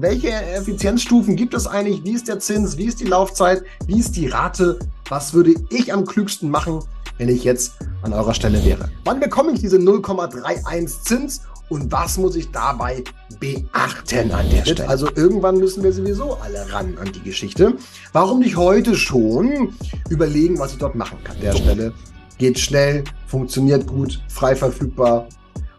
Welche 0.00 0.30
Effizienzstufen 0.30 1.36
gibt 1.36 1.52
es 1.52 1.66
eigentlich? 1.66 2.02
Wie 2.04 2.12
ist 2.12 2.26
der 2.26 2.38
Zins? 2.38 2.78
Wie 2.78 2.86
ist 2.86 3.00
die 3.00 3.04
Laufzeit? 3.04 3.62
Wie 3.86 3.98
ist 3.98 4.16
die 4.16 4.28
Rate? 4.28 4.78
Was 5.10 5.34
würde 5.34 5.52
ich 5.68 5.92
am 5.92 6.06
klügsten 6.06 6.48
machen, 6.48 6.82
wenn 7.18 7.28
ich 7.28 7.44
jetzt 7.44 7.74
an 8.00 8.14
eurer 8.14 8.32
Stelle 8.32 8.64
wäre? 8.64 8.88
Wann 9.04 9.20
bekomme 9.20 9.52
ich 9.52 9.60
diese 9.60 9.76
0,31 9.76 11.02
Zins? 11.02 11.42
Und 11.68 11.92
was 11.92 12.16
muss 12.16 12.34
ich 12.34 12.50
dabei 12.50 13.04
beachten 13.40 14.32
an 14.32 14.48
der 14.48 14.64
Stelle? 14.64 14.88
Also 14.88 15.06
irgendwann 15.14 15.58
müssen 15.58 15.82
wir 15.82 15.92
sowieso 15.92 16.38
alle 16.38 16.72
ran 16.72 16.96
an 16.96 17.12
die 17.12 17.20
Geschichte. 17.20 17.74
Warum 18.14 18.38
nicht 18.38 18.56
heute 18.56 18.96
schon 18.96 19.74
überlegen, 20.08 20.58
was 20.58 20.72
ich 20.72 20.78
dort 20.78 20.94
machen 20.94 21.18
kann? 21.24 21.36
An 21.36 21.42
der 21.42 21.52
Stelle 21.52 21.92
geht 22.38 22.58
schnell, 22.58 23.04
funktioniert 23.26 23.86
gut, 23.86 24.22
frei 24.28 24.56
verfügbar 24.56 25.28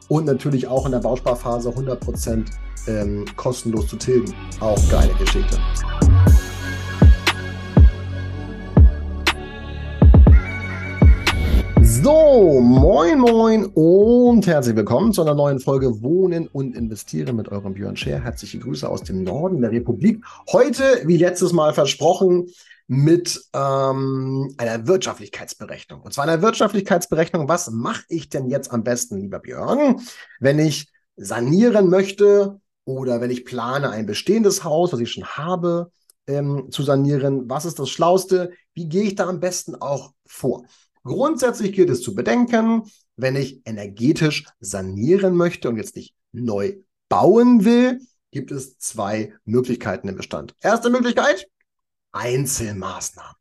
und 0.09 0.25
natürlich 0.25 0.67
auch 0.67 0.85
in 0.85 0.91
der 0.91 0.99
Bausparphase 0.99 1.69
100% 1.69 2.45
ähm, 2.87 3.25
kostenlos 3.35 3.87
zu 3.87 3.95
tilgen. 3.97 4.33
Auch 4.59 4.79
geile 4.89 5.13
Geschichte. 5.15 5.57
So, 11.83 12.59
moin 12.61 13.19
moin 13.19 13.65
und 13.75 14.47
herzlich 14.47 14.75
willkommen 14.75 15.13
zu 15.13 15.21
einer 15.21 15.35
neuen 15.35 15.59
Folge 15.59 16.01
Wohnen 16.01 16.47
und 16.47 16.75
Investieren 16.75 17.35
mit 17.35 17.49
eurem 17.49 17.75
Björn 17.75 17.95
Scher. 17.95 18.23
Herzliche 18.23 18.57
Grüße 18.57 18.89
aus 18.89 19.03
dem 19.03 19.23
Norden 19.23 19.61
der 19.61 19.71
Republik. 19.71 20.23
Heute, 20.51 20.83
wie 21.05 21.17
letztes 21.17 21.53
Mal 21.53 21.73
versprochen, 21.73 22.47
mit 22.87 23.39
ähm, 23.53 24.53
einer 24.57 24.87
Wirtschaftlichkeitsberechnung. 24.87 26.01
Und 26.01 26.13
zwar 26.13 26.23
einer 26.23 26.41
Wirtschaftlichkeitsberechnung, 26.41 27.47
was 27.47 27.69
mache 27.69 28.03
ich 28.09 28.29
denn 28.29 28.49
jetzt 28.49 28.71
am 28.71 28.83
besten, 28.83 29.17
lieber 29.17 29.39
Björn, 29.39 30.01
wenn 30.39 30.59
ich 30.59 30.91
sanieren 31.15 31.87
möchte 31.87 32.59
oder 32.91 33.21
wenn 33.21 33.31
ich 33.31 33.45
plane, 33.45 33.89
ein 33.89 34.05
bestehendes 34.05 34.63
Haus, 34.63 34.93
was 34.93 34.99
ich 34.99 35.11
schon 35.11 35.25
habe, 35.25 35.91
ähm, 36.27 36.67
zu 36.71 36.83
sanieren, 36.83 37.49
was 37.49 37.65
ist 37.65 37.79
das 37.79 37.89
Schlauste? 37.89 38.51
Wie 38.73 38.87
gehe 38.87 39.03
ich 39.03 39.15
da 39.15 39.27
am 39.27 39.39
besten 39.39 39.75
auch 39.75 40.13
vor? 40.25 40.65
Grundsätzlich 41.03 41.73
gilt 41.73 41.89
es 41.89 42.01
zu 42.01 42.13
bedenken, 42.13 42.83
wenn 43.15 43.35
ich 43.35 43.61
energetisch 43.65 44.45
sanieren 44.59 45.35
möchte 45.35 45.69
und 45.69 45.77
jetzt 45.77 45.95
nicht 45.95 46.15
neu 46.31 46.75
bauen 47.09 47.65
will, 47.65 47.99
gibt 48.31 48.51
es 48.51 48.77
zwei 48.77 49.33
Möglichkeiten 49.45 50.07
im 50.07 50.15
Bestand. 50.15 50.55
Erste 50.61 50.89
Möglichkeit, 50.89 51.47
Einzelmaßnahmen. 52.11 53.35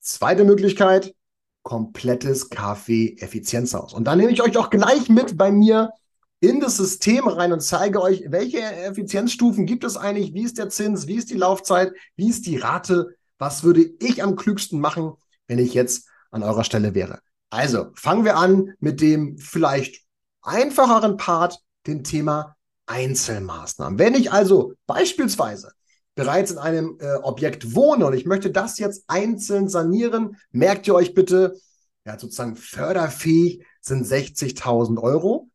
Zweite 0.00 0.44
Möglichkeit, 0.44 1.14
komplettes 1.62 2.48
Kaffee-Effizienzhaus. 2.50 3.92
Und 3.92 4.04
da 4.04 4.16
nehme 4.16 4.32
ich 4.32 4.42
euch 4.42 4.56
auch 4.56 4.70
gleich 4.70 5.08
mit 5.08 5.36
bei 5.36 5.52
mir 5.52 5.92
in 6.40 6.60
das 6.60 6.76
System 6.76 7.28
rein 7.28 7.52
und 7.52 7.60
zeige 7.60 8.00
euch, 8.00 8.24
welche 8.28 8.60
Effizienzstufen 8.60 9.66
gibt 9.66 9.84
es 9.84 9.96
eigentlich, 9.96 10.32
wie 10.32 10.42
ist 10.42 10.58
der 10.58 10.70
Zins, 10.70 11.06
wie 11.06 11.16
ist 11.16 11.30
die 11.30 11.36
Laufzeit, 11.36 11.92
wie 12.16 12.30
ist 12.30 12.46
die 12.46 12.56
Rate, 12.56 13.14
was 13.38 13.62
würde 13.62 13.82
ich 14.00 14.22
am 14.22 14.36
klügsten 14.36 14.80
machen, 14.80 15.12
wenn 15.46 15.58
ich 15.58 15.74
jetzt 15.74 16.08
an 16.30 16.42
eurer 16.42 16.64
Stelle 16.64 16.94
wäre. 16.94 17.20
Also 17.50 17.88
fangen 17.94 18.24
wir 18.24 18.36
an 18.36 18.74
mit 18.80 19.00
dem 19.00 19.36
vielleicht 19.36 20.02
einfacheren 20.42 21.16
Part, 21.16 21.58
dem 21.86 22.04
Thema 22.04 22.56
Einzelmaßnahmen. 22.86 23.98
Wenn 23.98 24.14
ich 24.14 24.32
also 24.32 24.74
beispielsweise 24.86 25.72
bereits 26.14 26.52
in 26.52 26.58
einem 26.58 26.96
äh, 27.00 27.16
Objekt 27.16 27.74
wohne 27.74 28.06
und 28.06 28.14
ich 28.14 28.26
möchte 28.26 28.50
das 28.50 28.78
jetzt 28.78 29.04
einzeln 29.08 29.68
sanieren, 29.68 30.36
merkt 30.52 30.86
ihr 30.86 30.94
euch 30.94 31.14
bitte, 31.14 31.56
ja, 32.04 32.18
sozusagen 32.18 32.56
förderfähig 32.56 33.64
sind 33.80 34.06
60.000 34.06 35.00
Euro 35.02 35.49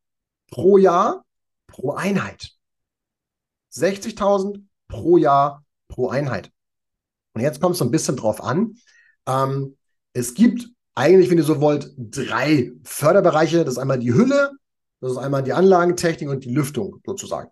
pro 0.50 0.78
Jahr 0.78 1.26
pro 1.68 1.92
Einheit. 1.92 2.52
60.000 3.74 4.64
pro 4.88 5.18
Jahr 5.18 5.64
pro 5.88 6.10
Einheit. 6.10 6.52
Und 7.34 7.42
jetzt 7.42 7.60
kommt 7.60 7.74
es 7.74 7.80
so 7.80 7.86
ein 7.86 7.92
bisschen 7.92 8.16
drauf 8.16 8.42
an. 8.42 8.76
Ähm, 9.28 9.78
es 10.14 10.34
gibt 10.34 10.70
eigentlich, 10.96 11.30
wenn 11.30 11.38
ihr 11.38 11.44
so 11.44 11.60
wollt, 11.60 11.94
drei 11.98 12.72
Förderbereiche. 12.84 13.66
Das 13.66 13.74
ist 13.74 13.80
einmal 13.80 14.00
die 14.00 14.14
Hülle, 14.14 14.52
das 15.02 15.12
ist 15.12 15.18
einmal 15.18 15.44
die 15.44 15.54
Anlagentechnik 15.54 16.30
und 16.30 16.46
die 16.46 16.54
Lüftung 16.54 17.02
sozusagen. 17.06 17.50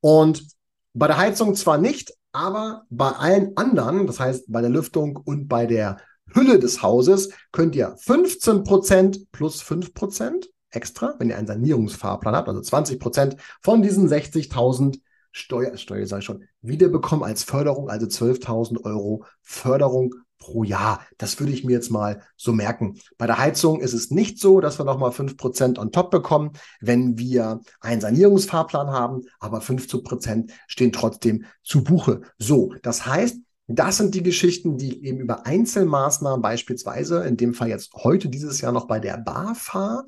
Und 0.00 0.46
bei 0.94 1.06
der 1.06 1.18
Heizung 1.18 1.54
zwar 1.54 1.76
nicht, 1.76 2.14
aber 2.32 2.84
bei 2.88 3.10
allen 3.10 3.56
anderen, 3.56 4.06
das 4.06 4.18
heißt 4.18 4.46
bei 4.48 4.62
der 4.62 4.70
Lüftung 4.70 5.16
und 5.16 5.48
bei 5.48 5.66
der 5.66 5.98
Hülle 6.32 6.58
des 6.58 6.82
Hauses, 6.82 7.30
könnt 7.52 7.76
ihr 7.76 7.96
15% 7.96 9.26
plus 9.30 9.62
5% 9.62 10.46
extra, 10.76 11.14
wenn 11.18 11.30
ihr 11.30 11.38
einen 11.38 11.46
Sanierungsfahrplan 11.46 12.36
habt, 12.36 12.48
also 12.48 12.60
20% 12.60 13.36
von 13.62 13.82
diesen 13.82 14.08
60.000 14.08 15.00
Steuer, 15.32 15.76
Steuer 15.76 16.04
ich 16.04 16.24
schon, 16.24 16.44
wiederbekommen 16.62 17.24
als 17.24 17.42
Förderung, 17.42 17.90
also 17.90 18.06
12.000 18.06 18.84
Euro 18.84 19.24
Förderung 19.42 20.14
pro 20.38 20.64
Jahr. 20.64 21.00
Das 21.18 21.40
würde 21.40 21.52
ich 21.52 21.64
mir 21.64 21.72
jetzt 21.72 21.90
mal 21.90 22.22
so 22.36 22.52
merken. 22.52 22.98
Bei 23.18 23.26
der 23.26 23.38
Heizung 23.38 23.80
ist 23.80 23.92
es 23.92 24.10
nicht 24.10 24.38
so, 24.38 24.60
dass 24.60 24.78
wir 24.78 24.84
nochmal 24.84 25.10
5% 25.10 25.78
on 25.78 25.92
top 25.92 26.10
bekommen, 26.10 26.52
wenn 26.80 27.18
wir 27.18 27.60
einen 27.80 28.00
Sanierungsfahrplan 28.00 28.90
haben, 28.90 29.22
aber 29.40 29.58
15% 29.58 30.50
stehen 30.68 30.92
trotzdem 30.92 31.44
zu 31.62 31.84
Buche. 31.84 32.22
So, 32.38 32.74
das 32.82 33.06
heißt, 33.06 33.38
das 33.68 33.96
sind 33.96 34.14
die 34.14 34.22
Geschichten, 34.22 34.78
die 34.78 34.88
ich 34.88 35.02
eben 35.02 35.18
über 35.18 35.44
Einzelmaßnahmen 35.44 36.40
beispielsweise, 36.40 37.24
in 37.24 37.36
dem 37.36 37.52
Fall 37.52 37.68
jetzt 37.68 37.92
heute 37.94 38.28
dieses 38.28 38.60
Jahr 38.60 38.72
noch 38.72 38.86
bei 38.86 39.00
der 39.00 39.18
BAFA 39.18 40.04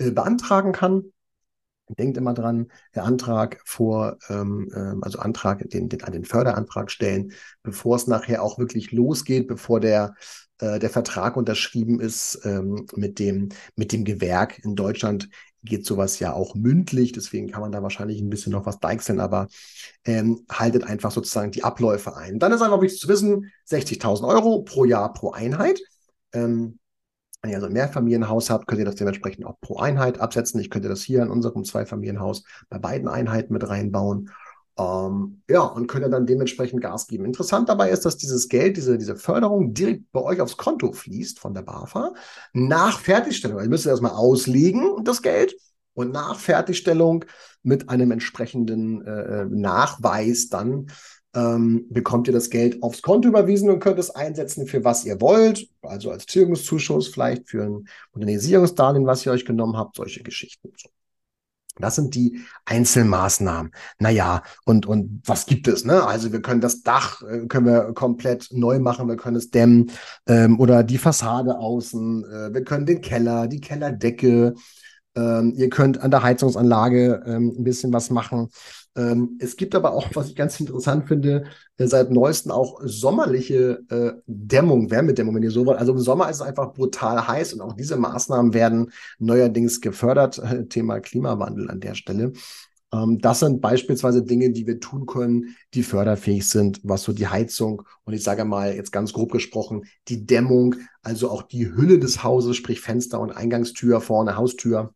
äh, 0.00 0.10
beantragen 0.10 0.72
kann. 0.72 1.12
Denkt 1.88 2.16
immer 2.16 2.34
dran, 2.34 2.68
der 2.94 3.04
Antrag 3.04 3.60
vor, 3.64 4.16
ähm, 4.28 4.70
ähm, 4.74 5.02
also 5.02 5.18
Antrag, 5.18 5.68
den, 5.70 5.88
den, 5.88 6.02
an 6.04 6.12
den 6.12 6.24
Förderantrag 6.24 6.90
stellen, 6.90 7.32
bevor 7.62 7.96
es 7.96 8.06
nachher 8.06 8.42
auch 8.42 8.58
wirklich 8.58 8.92
losgeht, 8.92 9.46
bevor 9.46 9.80
der, 9.80 10.14
äh, 10.58 10.78
der 10.78 10.88
Vertrag 10.88 11.36
unterschrieben 11.36 12.00
ist 12.00 12.40
ähm, 12.44 12.86
mit, 12.94 13.18
dem, 13.18 13.50
mit 13.74 13.92
dem 13.92 14.04
Gewerk. 14.04 14.60
In 14.64 14.76
Deutschland 14.76 15.28
geht 15.62 15.84
sowas 15.84 16.18
ja 16.18 16.32
auch 16.32 16.54
mündlich, 16.54 17.12
deswegen 17.12 17.50
kann 17.50 17.60
man 17.60 17.72
da 17.72 17.82
wahrscheinlich 17.82 18.20
ein 18.20 18.30
bisschen 18.30 18.52
noch 18.52 18.64
was 18.64 18.80
deichseln, 18.80 19.20
aber 19.20 19.48
ähm, 20.04 20.46
haltet 20.48 20.84
einfach 20.84 21.10
sozusagen 21.10 21.50
die 21.50 21.64
Abläufe 21.64 22.16
ein. 22.16 22.38
Dann 22.38 22.52
ist 22.52 22.62
einfach 22.62 22.80
wichtig 22.80 23.00
zu 23.00 23.08
wissen, 23.08 23.50
60.000 23.68 24.26
Euro 24.26 24.62
pro 24.62 24.86
Jahr 24.86 25.12
pro 25.12 25.32
Einheit. 25.32 25.80
Ähm, 26.32 26.79
wenn 27.42 27.50
ihr 27.50 27.56
also 27.56 27.66
ein 27.66 27.72
Mehrfamilienhaus 27.72 28.50
habt, 28.50 28.66
könnt 28.66 28.80
ihr 28.80 28.84
das 28.84 28.96
dementsprechend 28.96 29.46
auch 29.46 29.58
pro 29.60 29.78
Einheit 29.78 30.20
absetzen. 30.20 30.60
Ich 30.60 30.70
könnte 30.70 30.88
das 30.88 31.02
hier 31.02 31.22
in 31.22 31.30
unserem 31.30 31.64
Zweifamilienhaus 31.64 32.44
bei 32.68 32.78
beiden 32.78 33.08
Einheiten 33.08 33.52
mit 33.52 33.68
reinbauen. 33.68 34.30
Ähm, 34.78 35.42
ja, 35.48 35.62
und 35.62 35.86
könnt 35.86 36.04
ihr 36.04 36.10
dann 36.10 36.26
dementsprechend 36.26 36.82
Gas 36.82 37.06
geben. 37.06 37.24
Interessant 37.24 37.68
dabei 37.68 37.90
ist, 37.90 38.04
dass 38.04 38.16
dieses 38.16 38.48
Geld, 38.48 38.76
diese, 38.76 38.98
diese 38.98 39.16
Förderung 39.16 39.74
direkt 39.74 40.10
bei 40.12 40.20
euch 40.20 40.40
aufs 40.40 40.56
Konto 40.56 40.92
fließt 40.92 41.38
von 41.38 41.54
der 41.54 41.62
BAFA 41.62 42.12
nach 42.52 42.98
Fertigstellung. 42.98 43.58
Also 43.58 43.66
ihr 43.66 43.70
müsst 43.70 43.86
erstmal 43.86 44.12
auslegen, 44.12 45.04
das 45.04 45.22
Geld. 45.22 45.54
Und 45.94 46.12
nach 46.12 46.38
Fertigstellung 46.38 47.24
mit 47.62 47.90
einem 47.90 48.10
entsprechenden 48.12 49.04
äh, 49.04 49.44
Nachweis 49.46 50.48
dann 50.48 50.86
ähm, 51.34 51.86
bekommt 51.90 52.26
ihr 52.26 52.32
das 52.32 52.50
Geld 52.50 52.82
aufs 52.82 53.02
Konto 53.02 53.28
überwiesen 53.28 53.70
und 53.70 53.80
könnt 53.80 53.98
es 53.98 54.10
einsetzen 54.10 54.66
für 54.66 54.84
was 54.84 55.04
ihr 55.04 55.20
wollt, 55.20 55.68
also 55.82 56.10
als 56.10 56.26
Tilgungszuschuss, 56.26 57.08
vielleicht 57.08 57.48
für 57.48 57.64
ein 57.64 57.88
Modernisierungsdarlehen, 58.14 59.06
was 59.06 59.24
ihr 59.24 59.32
euch 59.32 59.44
genommen 59.44 59.76
habt, 59.76 59.96
solche 59.96 60.22
Geschichten. 60.22 60.72
Das 61.78 61.94
sind 61.94 62.14
die 62.14 62.40
Einzelmaßnahmen. 62.64 63.72
Naja, 63.98 64.42
und, 64.64 64.86
und 64.86 65.22
was 65.24 65.46
gibt 65.46 65.66
es? 65.68 65.84
Ne? 65.84 66.04
Also 66.04 66.32
wir 66.32 66.42
können 66.42 66.60
das 66.60 66.82
Dach 66.82 67.22
äh, 67.22 67.46
können 67.46 67.66
wir 67.66 67.92
komplett 67.94 68.48
neu 68.52 68.78
machen, 68.80 69.08
wir 69.08 69.16
können 69.16 69.36
es 69.36 69.50
dämmen 69.50 69.90
ähm, 70.26 70.60
oder 70.60 70.82
die 70.82 70.98
Fassade 70.98 71.58
außen, 71.58 72.24
äh, 72.24 72.54
wir 72.54 72.64
können 72.64 72.86
den 72.86 73.00
Keller, 73.00 73.46
die 73.46 73.60
Kellerdecke, 73.60 74.54
ähm, 75.16 75.54
ihr 75.56 75.68
könnt 75.68 76.00
an 76.00 76.10
der 76.10 76.22
Heizungsanlage 76.22 77.22
ähm, 77.26 77.54
ein 77.58 77.64
bisschen 77.64 77.92
was 77.92 78.10
machen. 78.10 78.48
Ähm, 78.96 79.38
es 79.40 79.56
gibt 79.56 79.74
aber 79.74 79.92
auch, 79.92 80.08
was 80.14 80.28
ich 80.28 80.36
ganz 80.36 80.58
interessant 80.58 81.08
finde, 81.08 81.44
äh, 81.78 81.86
seit 81.86 82.10
neuestem 82.10 82.52
auch 82.52 82.80
sommerliche 82.84 83.82
äh, 83.88 84.12
Dämmung, 84.26 84.90
Wärmedämmung, 84.90 85.34
wenn 85.34 85.42
ihr 85.42 85.50
so 85.50 85.66
wollt. 85.66 85.78
Also 85.78 85.92
im 85.92 86.00
Sommer 86.00 86.28
ist 86.28 86.36
es 86.36 86.42
einfach 86.42 86.72
brutal 86.72 87.26
heiß 87.26 87.54
und 87.54 87.60
auch 87.60 87.74
diese 87.74 87.96
Maßnahmen 87.96 88.54
werden 88.54 88.92
neuerdings 89.18 89.80
gefördert. 89.80 90.38
Äh, 90.38 90.66
Thema 90.68 91.00
Klimawandel 91.00 91.70
an 91.70 91.80
der 91.80 91.94
Stelle. 91.94 92.32
Ähm, 92.92 93.18
das 93.20 93.40
sind 93.40 93.60
beispielsweise 93.60 94.22
Dinge, 94.22 94.50
die 94.50 94.66
wir 94.66 94.80
tun 94.80 95.06
können, 95.06 95.56
die 95.74 95.82
förderfähig 95.82 96.48
sind, 96.48 96.80
was 96.82 97.02
so 97.02 97.12
die 97.12 97.28
Heizung 97.28 97.82
und 98.04 98.12
ich 98.12 98.22
sage 98.22 98.44
mal 98.44 98.74
jetzt 98.74 98.92
ganz 98.92 99.12
grob 99.12 99.32
gesprochen, 99.32 99.84
die 100.08 100.26
Dämmung, 100.26 100.76
also 101.02 101.30
auch 101.30 101.42
die 101.42 101.66
Hülle 101.72 101.98
des 101.98 102.24
Hauses, 102.24 102.56
sprich 102.56 102.80
Fenster 102.80 103.20
und 103.20 103.30
Eingangstür 103.30 104.00
vorne, 104.00 104.36
Haustür 104.36 104.94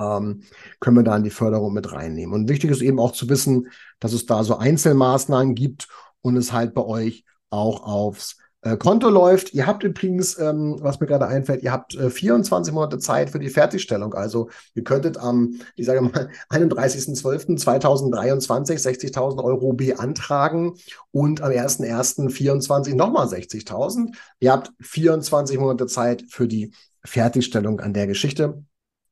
ähm, 0.00 0.42
können 0.80 0.96
wir 0.96 1.04
da 1.04 1.16
in 1.16 1.24
die 1.24 1.30
Förderung 1.30 1.72
mit 1.72 1.92
reinnehmen. 1.92 2.34
Und 2.34 2.48
wichtig 2.48 2.70
ist 2.70 2.82
eben 2.82 3.00
auch 3.00 3.12
zu 3.12 3.28
wissen, 3.28 3.68
dass 4.00 4.12
es 4.12 4.26
da 4.26 4.44
so 4.44 4.56
Einzelmaßnahmen 4.56 5.54
gibt 5.54 5.88
und 6.20 6.36
es 6.36 6.52
halt 6.52 6.74
bei 6.74 6.84
euch 6.84 7.24
auch 7.50 7.84
aufs 7.84 8.36
äh, 8.66 8.76
Konto 8.76 9.08
läuft. 9.08 9.54
Ihr 9.54 9.66
habt 9.66 9.82
übrigens, 9.84 10.38
ähm, 10.38 10.76
was 10.80 10.98
mir 10.98 11.06
gerade 11.06 11.28
einfällt, 11.28 11.62
ihr 11.62 11.72
habt 11.72 11.94
äh, 11.94 12.10
24 12.10 12.74
Monate 12.74 12.98
Zeit 12.98 13.30
für 13.30 13.38
die 13.38 13.48
Fertigstellung. 13.48 14.12
Also 14.14 14.50
ihr 14.74 14.82
könntet 14.82 15.18
am, 15.18 15.60
ich 15.76 15.86
sage 15.86 16.00
mal, 16.00 16.28
31.12.2023 16.50 18.80
60.000 18.80 19.44
Euro 19.44 19.72
beantragen 19.72 20.74
und 21.12 21.42
am 21.42 21.52
1.1.24 21.52 22.96
nochmal 22.96 23.28
60.000. 23.28 24.16
Ihr 24.40 24.50
habt 24.52 24.72
24 24.80 25.58
Monate 25.58 25.86
Zeit 25.86 26.24
für 26.28 26.48
die 26.48 26.72
Fertigstellung 27.04 27.78
an 27.80 27.94
der 27.94 28.08
Geschichte. 28.08 28.64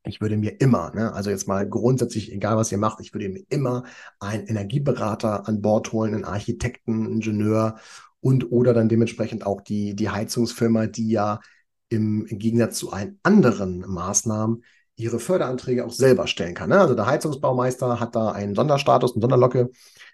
Ich 0.07 0.21
würde 0.21 0.37
mir 0.37 0.61
immer, 0.61 0.93
ne, 0.95 1.13
also 1.15 1.31
jetzt 1.31 1.49
mal 1.49 1.69
grundsätzlich, 1.69 2.31
egal 2.33 2.57
was 2.57 2.71
ihr 2.71 2.79
macht, 2.79 3.01
ich 3.01 3.15
würde 3.15 3.29
mir 3.29 3.45
immer 3.49 3.85
einen 4.21 4.47
Energieberater 4.47 5.49
an 5.49 5.63
Bord 5.63 5.93
holen, 5.93 6.15
einen 6.15 6.25
Architekten, 6.25 7.07
Ingenieur 7.07 7.77
und 8.21 8.53
oder 8.53 8.75
dann 8.75 8.89
dementsprechend 8.89 9.47
auch 9.47 9.61
die, 9.63 9.95
die 9.95 10.11
Heizungsfirma, 10.11 10.87
die 10.87 11.11
ja 11.11 11.41
im, 11.89 12.27
im 12.27 12.39
Gegensatz 12.39 12.79
zu 12.79 12.93
allen 12.93 13.19
anderen 13.23 13.81
Maßnahmen 13.87 14.63
ihre 14.97 15.19
Förderanträge 15.19 15.85
auch 15.85 15.93
selber 15.93 16.27
stellen 16.27 16.55
kann. 16.55 16.71
Ne? 16.71 16.81
Also 16.81 16.95
der 16.95 17.07
Heizungsbaumeister 17.07 17.99
hat 17.99 18.15
da 18.15 18.31
einen 18.31 18.55
Sonderstatus, 18.55 19.15
eine 19.15 19.23
Sonderlocke. 19.23 19.71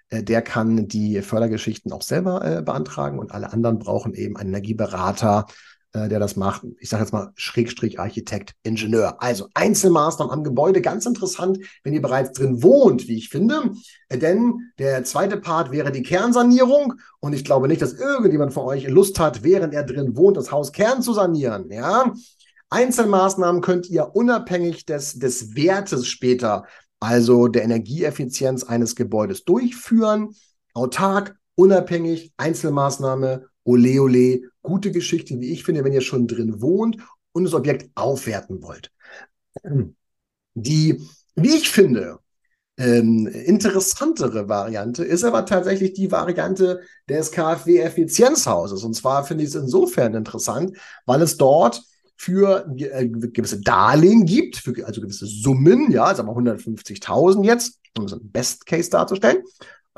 Äh, 0.08 0.22
der 0.22 0.42
kann 0.42 0.88
die 0.88 1.20
Fördergeschichten 1.22 1.92
auch 1.92 2.02
selber 2.02 2.44
äh, 2.44 2.62
beantragen 2.62 3.18
und 3.18 3.32
alle 3.32 3.52
anderen 3.52 3.78
brauchen 3.78 4.14
eben 4.14 4.36
einen 4.36 4.50
Energieberater, 4.50 5.46
äh, 5.92 6.08
der 6.08 6.20
das 6.20 6.36
macht. 6.36 6.62
Ich 6.78 6.88
sage 6.88 7.02
jetzt 7.02 7.12
mal 7.12 7.32
Schrägstrich 7.34 7.98
Architekt, 7.98 8.54
Ingenieur. 8.62 9.20
Also 9.22 9.48
Einzelmaßnahmen 9.54 10.32
am 10.32 10.44
Gebäude, 10.44 10.80
ganz 10.80 11.04
interessant, 11.04 11.58
wenn 11.82 11.94
ihr 11.94 12.02
bereits 12.02 12.32
drin 12.32 12.62
wohnt, 12.62 13.08
wie 13.08 13.16
ich 13.16 13.28
finde. 13.28 13.72
Äh, 14.08 14.18
denn 14.18 14.70
der 14.78 15.02
zweite 15.04 15.36
Part 15.36 15.72
wäre 15.72 15.90
die 15.90 16.02
Kernsanierung 16.02 16.94
und 17.18 17.32
ich 17.32 17.44
glaube 17.44 17.66
nicht, 17.66 17.82
dass 17.82 17.94
irgendjemand 17.94 18.52
von 18.52 18.66
euch 18.66 18.86
Lust 18.86 19.18
hat, 19.18 19.42
während 19.42 19.74
er 19.74 19.82
drin 19.82 20.16
wohnt, 20.16 20.36
das 20.36 20.52
Haus 20.52 20.72
Kern 20.72 21.02
zu 21.02 21.12
sanieren. 21.12 21.70
Ja, 21.70 22.12
Einzelmaßnahmen 22.68 23.60
könnt 23.60 23.90
ihr 23.90 24.14
unabhängig 24.14 24.86
des, 24.86 25.18
des 25.18 25.56
Wertes 25.56 26.06
später, 26.06 26.66
also 27.00 27.48
der 27.48 27.64
Energieeffizienz 27.64 28.62
eines 28.62 28.94
Gebäudes 28.94 29.44
durchführen. 29.44 30.36
Autark, 30.72 31.36
unabhängig, 31.56 32.32
Einzelmaßnahme, 32.36 33.46
ole 33.64 34.00
ole 34.00 34.49
gute 34.62 34.92
Geschichte, 34.92 35.40
wie 35.40 35.52
ich 35.52 35.64
finde, 35.64 35.84
wenn 35.84 35.92
ihr 35.92 36.00
schon 36.00 36.26
drin 36.26 36.60
wohnt 36.60 36.98
und 37.32 37.44
das 37.44 37.54
Objekt 37.54 37.90
aufwerten 37.94 38.62
wollt. 38.62 38.90
Die, 40.54 41.00
wie 41.34 41.56
ich 41.56 41.68
finde, 41.70 42.18
ähm, 42.76 43.26
interessantere 43.26 44.48
Variante 44.48 45.04
ist 45.04 45.24
aber 45.24 45.44
tatsächlich 45.44 45.92
die 45.92 46.10
Variante 46.10 46.80
des 47.08 47.30
KfW-Effizienzhauses. 47.30 48.84
Und 48.84 48.94
zwar 48.94 49.24
finde 49.24 49.44
ich 49.44 49.50
es 49.50 49.54
insofern 49.54 50.14
interessant, 50.14 50.76
weil 51.04 51.20
es 51.22 51.36
dort 51.36 51.82
für 52.16 52.66
äh, 52.78 53.06
gewisse 53.08 53.60
Darlehen 53.60 54.24
gibt, 54.24 54.56
für, 54.56 54.86
also 54.86 55.00
gewisse 55.00 55.26
Summen, 55.26 55.90
ja, 55.90 56.14
sagen 56.14 56.28
wir 56.28 56.52
150.000 56.54 57.44
jetzt, 57.44 57.78
um 57.98 58.08
so 58.08 58.16
ein 58.16 58.30
Best 58.30 58.66
Case 58.66 58.90
darzustellen 58.90 59.42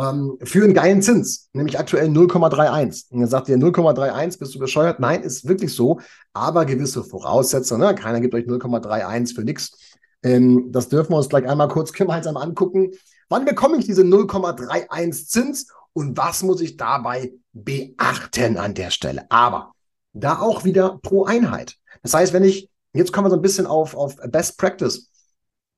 ähm, 0.03 0.39
für 0.43 0.65
einen 0.65 0.75
geilen 0.75 1.03
Zins, 1.03 1.49
nämlich 1.53 1.79
aktuell 1.79 2.09
0,31. 2.09 3.11
Und 3.11 3.21
dann 3.21 3.29
sagt 3.29 3.49
ihr 3.49 3.57
0,31, 3.57 4.39
bist 4.39 4.55
du 4.55 4.59
bescheuert? 4.59 5.01
Nein, 5.01 5.23
ist 5.23 5.47
wirklich 5.47 5.75
so, 5.75 6.01
aber 6.33 6.65
gewisse 6.65 7.05
Voraussetzungen. 7.05 7.87
Ne? 7.87 7.95
Keiner 7.95 8.21
gibt 8.21 8.35
euch 8.35 8.47
0,31 8.47 9.35
für 9.35 9.45
nichts. 9.45 9.79
Ähm, 10.23 10.71
das 10.73 10.89
dürfen 10.89 11.13
wir 11.13 11.19
uns 11.19 11.29
gleich 11.29 11.47
einmal 11.47 11.69
kurz 11.69 11.93
gemeinsam 11.93 12.37
angucken. 12.37 12.93
Wann 13.29 13.45
bekomme 13.45 13.77
ich 13.77 13.87
diese 13.87 14.03
0,31 14.03 15.29
Zins 15.29 15.69
und 15.93 16.17
was 16.17 16.43
muss 16.43 16.61
ich 16.61 16.77
dabei 16.77 17.33
beachten 17.53 18.57
an 18.57 18.75
der 18.75 18.91
Stelle? 18.91 19.27
Aber 19.31 19.73
da 20.13 20.39
auch 20.41 20.65
wieder 20.65 20.99
pro 21.03 21.25
Einheit. 21.25 21.77
Das 22.03 22.15
heißt, 22.15 22.33
wenn 22.33 22.45
ich, 22.45 22.71
jetzt 22.93 23.13
kommen 23.13 23.27
wir 23.27 23.31
so 23.31 23.37
ein 23.37 23.43
bisschen 23.43 23.67
auf, 23.67 23.95
auf 23.95 24.17
Best 24.29 24.59
Practice. 24.59 25.11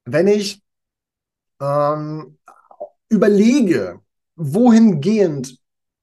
Wenn 0.05 0.27
ich 0.27 0.63
ähm, 1.61 2.39
überlege, 3.09 4.01
wohingehend 4.37 5.59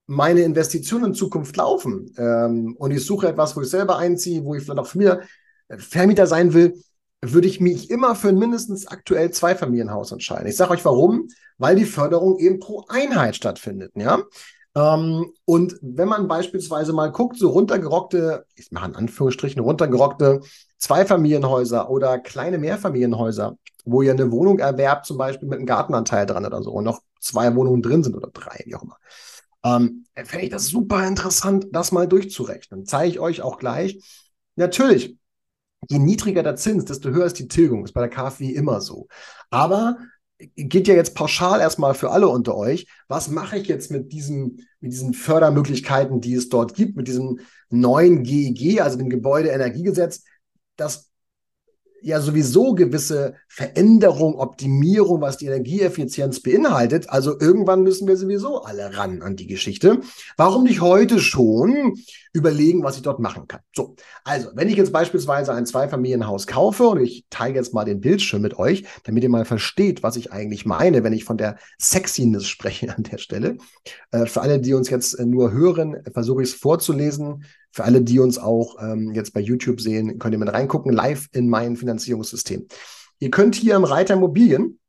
meine 0.07 0.41
Investitionen 0.41 1.05
in 1.05 1.13
Zukunft 1.13 1.55
laufen 1.55 2.13
ähm, 2.17 2.75
und 2.77 2.91
ich 2.91 3.05
suche 3.05 3.27
etwas, 3.27 3.55
wo 3.55 3.61
ich 3.61 3.69
selber 3.69 3.97
einziehe, 3.97 4.43
wo 4.43 4.55
ich 4.55 4.63
vielleicht 4.63 4.79
auch 4.79 4.87
für 4.87 4.97
mir 4.97 5.21
äh, 5.69 5.77
Vermieter 5.77 6.27
sein 6.27 6.53
will, 6.53 6.73
würde 7.21 7.47
ich 7.47 7.61
mich 7.61 7.89
immer 7.89 8.15
für 8.15 8.31
mindestens 8.33 8.87
aktuell 8.87 9.31
Zweifamilienhaus 9.31 10.11
entscheiden. 10.11 10.47
Ich 10.47 10.57
sage 10.57 10.71
euch 10.71 10.83
warum, 10.83 11.27
weil 11.57 11.75
die 11.75 11.85
Förderung 11.85 12.39
eben 12.39 12.59
pro 12.59 12.85
Einheit 12.89 13.35
stattfindet, 13.35 13.91
ja. 13.95 14.23
Ähm, 14.75 15.31
und 15.45 15.77
wenn 15.81 16.07
man 16.07 16.27
beispielsweise 16.27 16.93
mal 16.93 17.11
guckt, 17.11 17.37
so 17.37 17.49
runtergerockte, 17.49 18.45
ich 18.55 18.71
mache 18.71 18.89
in 18.89 18.95
Anführungsstrichen 18.95 19.61
runtergerockte 19.61 20.41
Zweifamilienhäuser 20.77 21.89
oder 21.89 22.19
kleine 22.19 22.57
Mehrfamilienhäuser, 22.57 23.57
wo 23.85 24.01
ihr 24.01 24.11
eine 24.11 24.31
Wohnung 24.31 24.59
erwerbt, 24.59 25.05
zum 25.05 25.17
Beispiel 25.17 25.47
mit 25.47 25.57
einem 25.57 25.65
Gartenanteil 25.65 26.25
dran 26.25 26.45
oder 26.45 26.61
so 26.61 26.71
und 26.71 26.83
noch 26.83 27.01
zwei 27.19 27.55
Wohnungen 27.55 27.81
drin 27.81 28.03
sind 28.03 28.15
oder 28.15 28.29
drei, 28.31 28.63
wie 28.65 28.75
auch 28.75 28.83
immer. 28.83 28.97
Ähm, 29.63 30.05
Fände 30.15 30.45
ich 30.45 30.51
das 30.51 30.67
super 30.67 31.07
interessant, 31.07 31.67
das 31.71 31.91
mal 31.91 32.07
durchzurechnen. 32.07 32.85
Zeige 32.85 33.09
ich 33.09 33.19
euch 33.19 33.41
auch 33.41 33.57
gleich. 33.59 34.03
Natürlich, 34.55 35.17
je 35.89 35.99
niedriger 35.99 36.43
der 36.43 36.55
Zins, 36.55 36.85
desto 36.85 37.09
höher 37.09 37.25
ist 37.25 37.39
die 37.39 37.47
Tilgung. 37.47 37.85
Ist 37.85 37.93
bei 37.93 38.01
der 38.01 38.09
KfW 38.09 38.49
immer 38.49 38.81
so. 38.81 39.07
Aber 39.49 39.97
geht 40.55 40.87
ja 40.87 40.95
jetzt 40.95 41.15
pauschal 41.15 41.59
erstmal 41.59 41.93
für 41.93 42.11
alle 42.11 42.27
unter 42.27 42.55
euch. 42.55 42.87
Was 43.07 43.29
mache 43.29 43.57
ich 43.57 43.67
jetzt 43.67 43.91
mit, 43.91 44.11
diesem, 44.11 44.57
mit 44.79 44.91
diesen 44.91 45.13
Fördermöglichkeiten, 45.13 46.21
die 46.21 46.33
es 46.33 46.49
dort 46.49 46.73
gibt, 46.73 46.97
mit 46.97 47.07
diesem 47.07 47.39
neuen 47.69 48.23
GEG, 48.23 48.81
also 48.81 48.97
dem 48.97 49.09
Gebäudeenergiegesetz? 49.09 50.23
Das 50.77 51.10
ja 52.01 52.19
sowieso 52.19 52.73
gewisse 52.73 53.35
Veränderung, 53.47 54.35
Optimierung, 54.35 55.21
was 55.21 55.37
die 55.37 55.45
Energieeffizienz 55.45 56.41
beinhaltet. 56.41 57.09
Also 57.09 57.39
irgendwann 57.39 57.83
müssen 57.83 58.07
wir 58.07 58.17
sowieso 58.17 58.63
alle 58.63 58.97
ran 58.97 59.21
an 59.21 59.35
die 59.35 59.47
Geschichte. 59.47 59.99
Warum 60.37 60.63
nicht 60.63 60.81
heute 60.81 61.19
schon 61.19 61.95
überlegen, 62.33 62.83
was 62.83 62.95
ich 62.95 63.03
dort 63.03 63.19
machen 63.19 63.47
kann? 63.47 63.61
So, 63.75 63.95
also 64.23 64.49
wenn 64.55 64.69
ich 64.69 64.77
jetzt 64.77 64.93
beispielsweise 64.93 65.53
ein 65.53 65.65
Zweifamilienhaus 65.65 66.47
kaufe 66.47 66.87
und 66.87 67.01
ich 67.01 67.25
teile 67.29 67.55
jetzt 67.55 67.73
mal 67.73 67.85
den 67.85 68.01
Bildschirm 68.01 68.41
mit 68.41 68.57
euch, 68.57 68.85
damit 69.03 69.23
ihr 69.23 69.29
mal 69.29 69.45
versteht, 69.45 70.03
was 70.03 70.15
ich 70.15 70.31
eigentlich 70.31 70.65
meine, 70.65 71.03
wenn 71.03 71.13
ich 71.13 71.23
von 71.23 71.37
der 71.37 71.57
Sexiness 71.79 72.47
spreche 72.47 72.95
an 72.95 73.03
der 73.03 73.17
Stelle. 73.17 73.57
Äh, 74.11 74.25
für 74.25 74.41
alle, 74.41 74.59
die 74.59 74.73
uns 74.73 74.89
jetzt 74.89 75.13
äh, 75.13 75.25
nur 75.25 75.51
hören, 75.51 75.97
versuche 76.13 76.41
ich 76.41 76.49
es 76.49 76.55
vorzulesen. 76.55 77.43
Für 77.71 77.83
alle, 77.83 78.01
die 78.01 78.19
uns 78.19 78.37
auch 78.37 78.75
ähm, 78.81 79.13
jetzt 79.13 79.33
bei 79.33 79.39
YouTube 79.39 79.81
sehen, 79.81 80.19
könnt 80.19 80.33
ihr 80.33 80.39
mit 80.39 80.51
reingucken, 80.51 80.91
live 80.91 81.27
in 81.31 81.49
mein 81.49 81.75
Finanzierungssystem. 81.75 82.67
Ihr 83.19 83.31
könnt 83.31 83.55
hier 83.55 83.75
im 83.75 83.83
Reiter 83.83 84.15
Immobilien, 84.15 84.79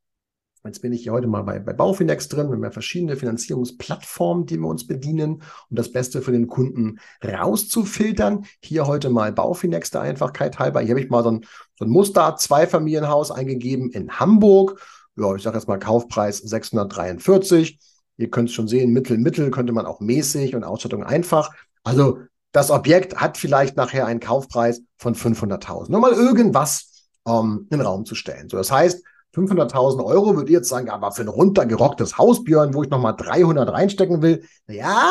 Jetzt 0.64 0.80
bin 0.80 0.92
ich 0.92 1.02
hier 1.02 1.10
heute 1.10 1.26
mal 1.26 1.42
bei, 1.42 1.58
bei 1.58 1.72
Baufinex 1.72 2.28
drin. 2.28 2.46
Wir 2.46 2.54
haben 2.54 2.62
ja 2.62 2.70
verschiedene 2.70 3.16
Finanzierungsplattformen, 3.16 4.46
die 4.46 4.58
wir 4.58 4.68
uns 4.68 4.86
bedienen, 4.86 5.42
um 5.70 5.76
das 5.76 5.90
Beste 5.90 6.22
für 6.22 6.30
den 6.30 6.46
Kunden 6.46 7.00
rauszufiltern. 7.24 8.44
Hier 8.60 8.86
heute 8.86 9.10
mal 9.10 9.32
Baufinex 9.32 9.90
der 9.90 10.02
Einfachkeit 10.02 10.60
halber. 10.60 10.80
Hier 10.80 10.90
habe 10.90 11.00
ich 11.00 11.10
mal 11.10 11.24
so 11.24 11.32
ein, 11.32 11.46
so 11.76 11.84
ein 11.84 11.90
Muster 11.90 12.36
Zweifamilienhaus 12.36 13.32
eingegeben 13.32 13.90
in 13.90 14.20
Hamburg. 14.20 14.80
Ja, 15.16 15.34
ich 15.34 15.42
sage 15.42 15.56
jetzt 15.56 15.66
mal 15.66 15.80
Kaufpreis 15.80 16.38
643. 16.38 17.80
Ihr 18.18 18.30
könnt 18.30 18.48
es 18.48 18.54
schon 18.54 18.68
sehen, 18.68 18.92
Mittel, 18.92 19.18
Mittel 19.18 19.50
könnte 19.50 19.72
man 19.72 19.84
auch 19.84 19.98
mäßig 19.98 20.54
und 20.54 20.62
Ausstattung 20.62 21.02
einfach. 21.02 21.52
Also 21.82 22.20
das 22.52 22.70
Objekt 22.70 23.16
hat 23.16 23.38
vielleicht 23.38 23.76
nachher 23.76 24.06
einen 24.06 24.20
Kaufpreis 24.20 24.82
von 24.98 25.14
500.000. 25.14 25.90
Nur 25.90 26.00
mal 26.00 26.12
irgendwas 26.12 27.08
ähm, 27.26 27.66
in 27.70 27.78
den 27.78 27.86
Raum 27.86 28.04
zu 28.04 28.14
stellen. 28.14 28.48
So, 28.48 28.56
das 28.56 28.70
heißt, 28.70 29.02
500.000 29.34 30.04
Euro 30.04 30.34
würdet 30.34 30.50
ihr 30.50 30.58
jetzt 30.58 30.68
sagen, 30.68 30.90
aber 30.90 31.12
für 31.12 31.22
ein 31.22 31.28
runtergerocktes 31.28 32.18
Haus, 32.18 32.44
Björn, 32.44 32.74
wo 32.74 32.82
ich 32.82 32.90
nochmal 32.90 33.16
300 33.16 33.70
reinstecken 33.72 34.20
will, 34.20 34.44
ja, 34.68 35.10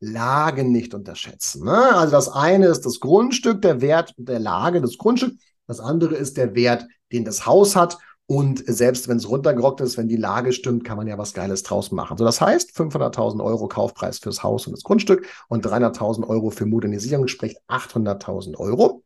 Lagen 0.00 0.70
nicht 0.70 0.92
unterschätzen. 0.92 1.64
Ne? 1.64 1.94
Also 1.94 2.12
das 2.12 2.28
eine 2.28 2.66
ist 2.66 2.84
das 2.84 3.00
Grundstück, 3.00 3.62
der 3.62 3.80
Wert 3.80 4.12
der 4.18 4.38
Lage 4.38 4.82
des 4.82 4.98
Grundstücks. 4.98 5.36
Das 5.66 5.80
andere 5.80 6.14
ist 6.14 6.36
der 6.36 6.54
Wert, 6.54 6.86
den 7.10 7.24
das 7.24 7.46
Haus 7.46 7.74
hat. 7.74 7.96
Und 8.26 8.64
selbst 8.66 9.06
wenn 9.08 9.18
es 9.18 9.28
runtergerockt 9.28 9.82
ist, 9.82 9.98
wenn 9.98 10.08
die 10.08 10.16
Lage 10.16 10.52
stimmt, 10.52 10.84
kann 10.84 10.96
man 10.96 11.06
ja 11.06 11.18
was 11.18 11.34
Geiles 11.34 11.62
draus 11.62 11.92
machen. 11.92 12.16
So, 12.16 12.24
das 12.24 12.40
heißt, 12.40 12.70
500.000 12.70 13.44
Euro 13.44 13.68
Kaufpreis 13.68 14.18
fürs 14.18 14.42
Haus 14.42 14.66
und 14.66 14.72
das 14.72 14.82
Grundstück 14.82 15.26
und 15.48 15.66
300.000 15.66 16.26
Euro 16.26 16.50
für 16.50 16.64
Modernisierung, 16.64 17.28
sprich 17.28 17.56
800.000 17.68 18.56
Euro 18.58 19.02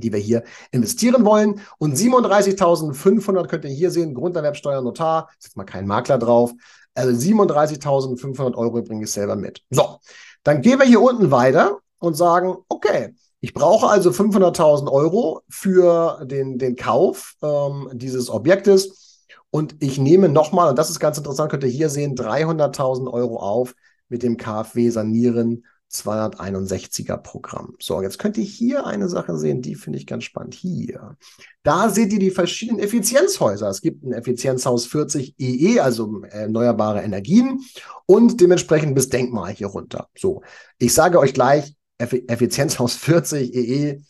die 0.00 0.12
wir 0.12 0.18
hier 0.18 0.44
investieren 0.70 1.24
wollen. 1.24 1.60
Und 1.78 1.96
37.500 1.96 3.46
könnt 3.46 3.64
ihr 3.64 3.70
hier 3.70 3.90
sehen, 3.90 4.14
Grunderwerbsteuer, 4.14 4.82
Notar, 4.82 5.30
ist 5.38 5.46
jetzt 5.46 5.56
mal 5.56 5.64
kein 5.64 5.86
Makler 5.86 6.18
drauf. 6.18 6.52
Also 6.94 7.12
37.500 7.12 8.54
Euro 8.54 8.82
bringe 8.82 9.04
ich 9.04 9.10
selber 9.10 9.36
mit. 9.36 9.62
So, 9.70 10.00
dann 10.42 10.62
gehen 10.62 10.78
wir 10.78 10.86
hier 10.86 11.00
unten 11.00 11.30
weiter 11.30 11.78
und 11.98 12.14
sagen, 12.14 12.56
okay, 12.68 13.14
ich 13.46 13.54
brauche 13.54 13.86
also 13.86 14.10
500.000 14.10 14.90
Euro 14.90 15.42
für 15.48 16.26
den, 16.26 16.58
den 16.58 16.74
Kauf 16.74 17.36
ähm, 17.44 17.88
dieses 17.92 18.28
Objektes 18.28 19.24
und 19.50 19.76
ich 19.78 19.98
nehme 19.98 20.28
nochmal, 20.28 20.70
und 20.70 20.76
das 20.76 20.90
ist 20.90 20.98
ganz 20.98 21.16
interessant, 21.16 21.52
könnt 21.52 21.62
ihr 21.62 21.70
hier 21.70 21.88
sehen, 21.88 22.16
300.000 22.16 23.08
Euro 23.08 23.38
auf 23.38 23.76
mit 24.08 24.24
dem 24.24 24.36
KfW 24.36 24.90
Sanieren 24.90 25.64
261er 25.92 27.18
Programm. 27.18 27.76
So, 27.78 28.02
jetzt 28.02 28.18
könnt 28.18 28.36
ihr 28.36 28.42
hier 28.42 28.84
eine 28.84 29.08
Sache 29.08 29.38
sehen, 29.38 29.62
die 29.62 29.76
finde 29.76 30.00
ich 30.00 30.08
ganz 30.08 30.24
spannend. 30.24 30.54
Hier. 30.54 31.16
Da 31.62 31.88
seht 31.88 32.12
ihr 32.12 32.18
die 32.18 32.32
verschiedenen 32.32 32.80
Effizienzhäuser. 32.80 33.68
Es 33.68 33.80
gibt 33.80 34.02
ein 34.02 34.12
Effizienzhaus 34.12 34.86
40 34.86 35.36
EE, 35.38 35.78
also 35.78 36.22
erneuerbare 36.22 37.02
Energien 37.02 37.60
und 38.06 38.40
dementsprechend 38.40 38.96
bis 38.96 39.08
Denkmal 39.08 39.52
hier 39.52 39.68
runter. 39.68 40.08
So, 40.18 40.42
ich 40.78 40.92
sage 40.92 41.20
euch 41.20 41.32
gleich, 41.32 41.76
Effizienzhaus 41.98 42.94
40 42.96 43.54
EE 43.54 44.00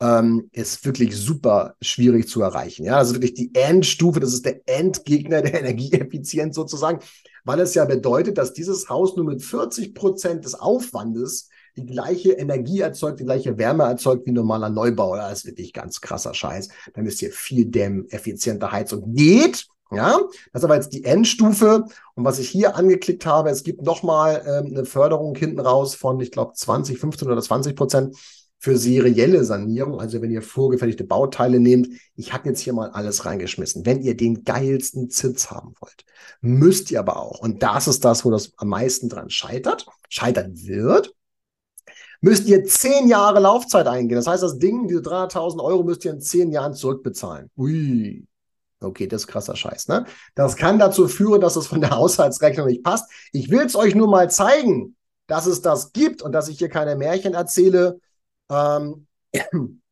ähm, 0.00 0.48
ist 0.52 0.84
wirklich 0.84 1.16
super 1.16 1.76
schwierig 1.80 2.28
zu 2.28 2.42
erreichen. 2.42 2.84
Ja, 2.84 3.00
ist 3.00 3.14
wirklich 3.14 3.34
die 3.34 3.54
Endstufe, 3.54 4.20
das 4.20 4.32
ist 4.32 4.44
der 4.44 4.60
Endgegner 4.66 5.42
der 5.42 5.54
Energieeffizienz 5.60 6.56
sozusagen, 6.56 7.00
weil 7.44 7.60
es 7.60 7.74
ja 7.74 7.84
bedeutet, 7.84 8.38
dass 8.38 8.52
dieses 8.52 8.88
Haus 8.88 9.16
nur 9.16 9.24
mit 9.24 9.42
40 9.42 9.94
Prozent 9.94 10.44
des 10.44 10.54
Aufwandes 10.54 11.48
die 11.76 11.86
gleiche 11.86 12.32
Energie 12.32 12.80
erzeugt, 12.80 13.20
die 13.20 13.24
gleiche 13.24 13.58
Wärme 13.58 13.84
erzeugt 13.84 14.26
wie 14.26 14.32
normaler 14.32 14.70
Neubau. 14.70 15.16
Das 15.16 15.38
ist 15.38 15.46
wirklich 15.46 15.72
ganz 15.72 16.00
krasser 16.00 16.32
Scheiß. 16.32 16.68
Da 16.92 17.02
müsst 17.02 17.20
ihr 17.22 17.32
viel 17.32 17.66
dämmen, 17.66 18.08
effiziente 18.10 18.70
Heizung. 18.70 19.12
Geht, 19.14 19.66
ja, 19.94 20.18
das 20.52 20.62
ist 20.62 20.64
aber 20.64 20.76
jetzt 20.76 20.92
die 20.92 21.04
Endstufe. 21.04 21.84
Und 22.14 22.24
was 22.24 22.38
ich 22.38 22.48
hier 22.48 22.76
angeklickt 22.76 23.26
habe, 23.26 23.50
es 23.50 23.62
gibt 23.62 23.82
nochmal 23.82 24.42
ähm, 24.46 24.72
eine 24.72 24.84
Förderung 24.84 25.34
hinten 25.34 25.60
raus 25.60 25.94
von, 25.94 26.20
ich 26.20 26.30
glaube, 26.30 26.52
20, 26.54 26.98
15 26.98 27.28
oder 27.28 27.40
20 27.40 27.76
Prozent 27.76 28.16
für 28.64 28.78
serielle 28.78 29.44
Sanierung, 29.44 30.00
also 30.00 30.22
wenn 30.22 30.30
ihr 30.30 30.40
vorgefertigte 30.40 31.04
Bauteile 31.04 31.60
nehmt, 31.60 31.88
ich 32.16 32.32
habe 32.32 32.48
jetzt 32.48 32.60
hier 32.60 32.72
mal 32.72 32.88
alles 32.88 33.26
reingeschmissen. 33.26 33.84
Wenn 33.84 34.00
ihr 34.00 34.16
den 34.16 34.42
geilsten 34.42 35.10
Zins 35.10 35.50
haben 35.50 35.74
wollt, 35.80 36.06
müsst 36.40 36.90
ihr 36.90 36.98
aber 36.98 37.18
auch, 37.18 37.40
und 37.40 37.62
das 37.62 37.88
ist 37.88 38.06
das, 38.06 38.24
wo 38.24 38.30
das 38.30 38.52
am 38.56 38.68
meisten 38.68 39.10
dran 39.10 39.28
scheitert, 39.28 39.86
scheitern 40.08 40.54
wird, 40.56 41.14
müsst 42.22 42.48
ihr 42.48 42.64
zehn 42.64 43.06
Jahre 43.06 43.38
Laufzeit 43.38 43.86
eingehen. 43.86 44.16
Das 44.16 44.26
heißt, 44.26 44.42
das 44.42 44.58
Ding, 44.58 44.88
diese 44.88 45.02
300.000 45.02 45.62
Euro 45.62 45.82
müsst 45.82 46.06
ihr 46.06 46.12
in 46.12 46.22
zehn 46.22 46.50
Jahren 46.50 46.72
zurückbezahlen. 46.72 47.50
Ui. 47.58 48.26
Okay, 48.84 49.06
das 49.06 49.22
ist 49.22 49.26
krasser 49.28 49.56
Scheiß, 49.56 49.88
ne? 49.88 50.04
Das 50.34 50.56
kann 50.56 50.78
dazu 50.78 51.08
führen, 51.08 51.40
dass 51.40 51.56
es 51.56 51.66
von 51.66 51.80
der 51.80 51.90
Haushaltsrechnung 51.96 52.66
nicht 52.66 52.82
passt. 52.82 53.10
Ich 53.32 53.50
will 53.50 53.62
es 53.62 53.76
euch 53.76 53.94
nur 53.94 54.08
mal 54.08 54.30
zeigen, 54.30 54.96
dass 55.26 55.46
es 55.46 55.62
das 55.62 55.92
gibt 55.92 56.22
und 56.22 56.32
dass 56.32 56.48
ich 56.48 56.58
hier 56.58 56.68
keine 56.68 56.96
Märchen 56.96 57.34
erzähle, 57.34 57.98
ähm, 58.50 59.06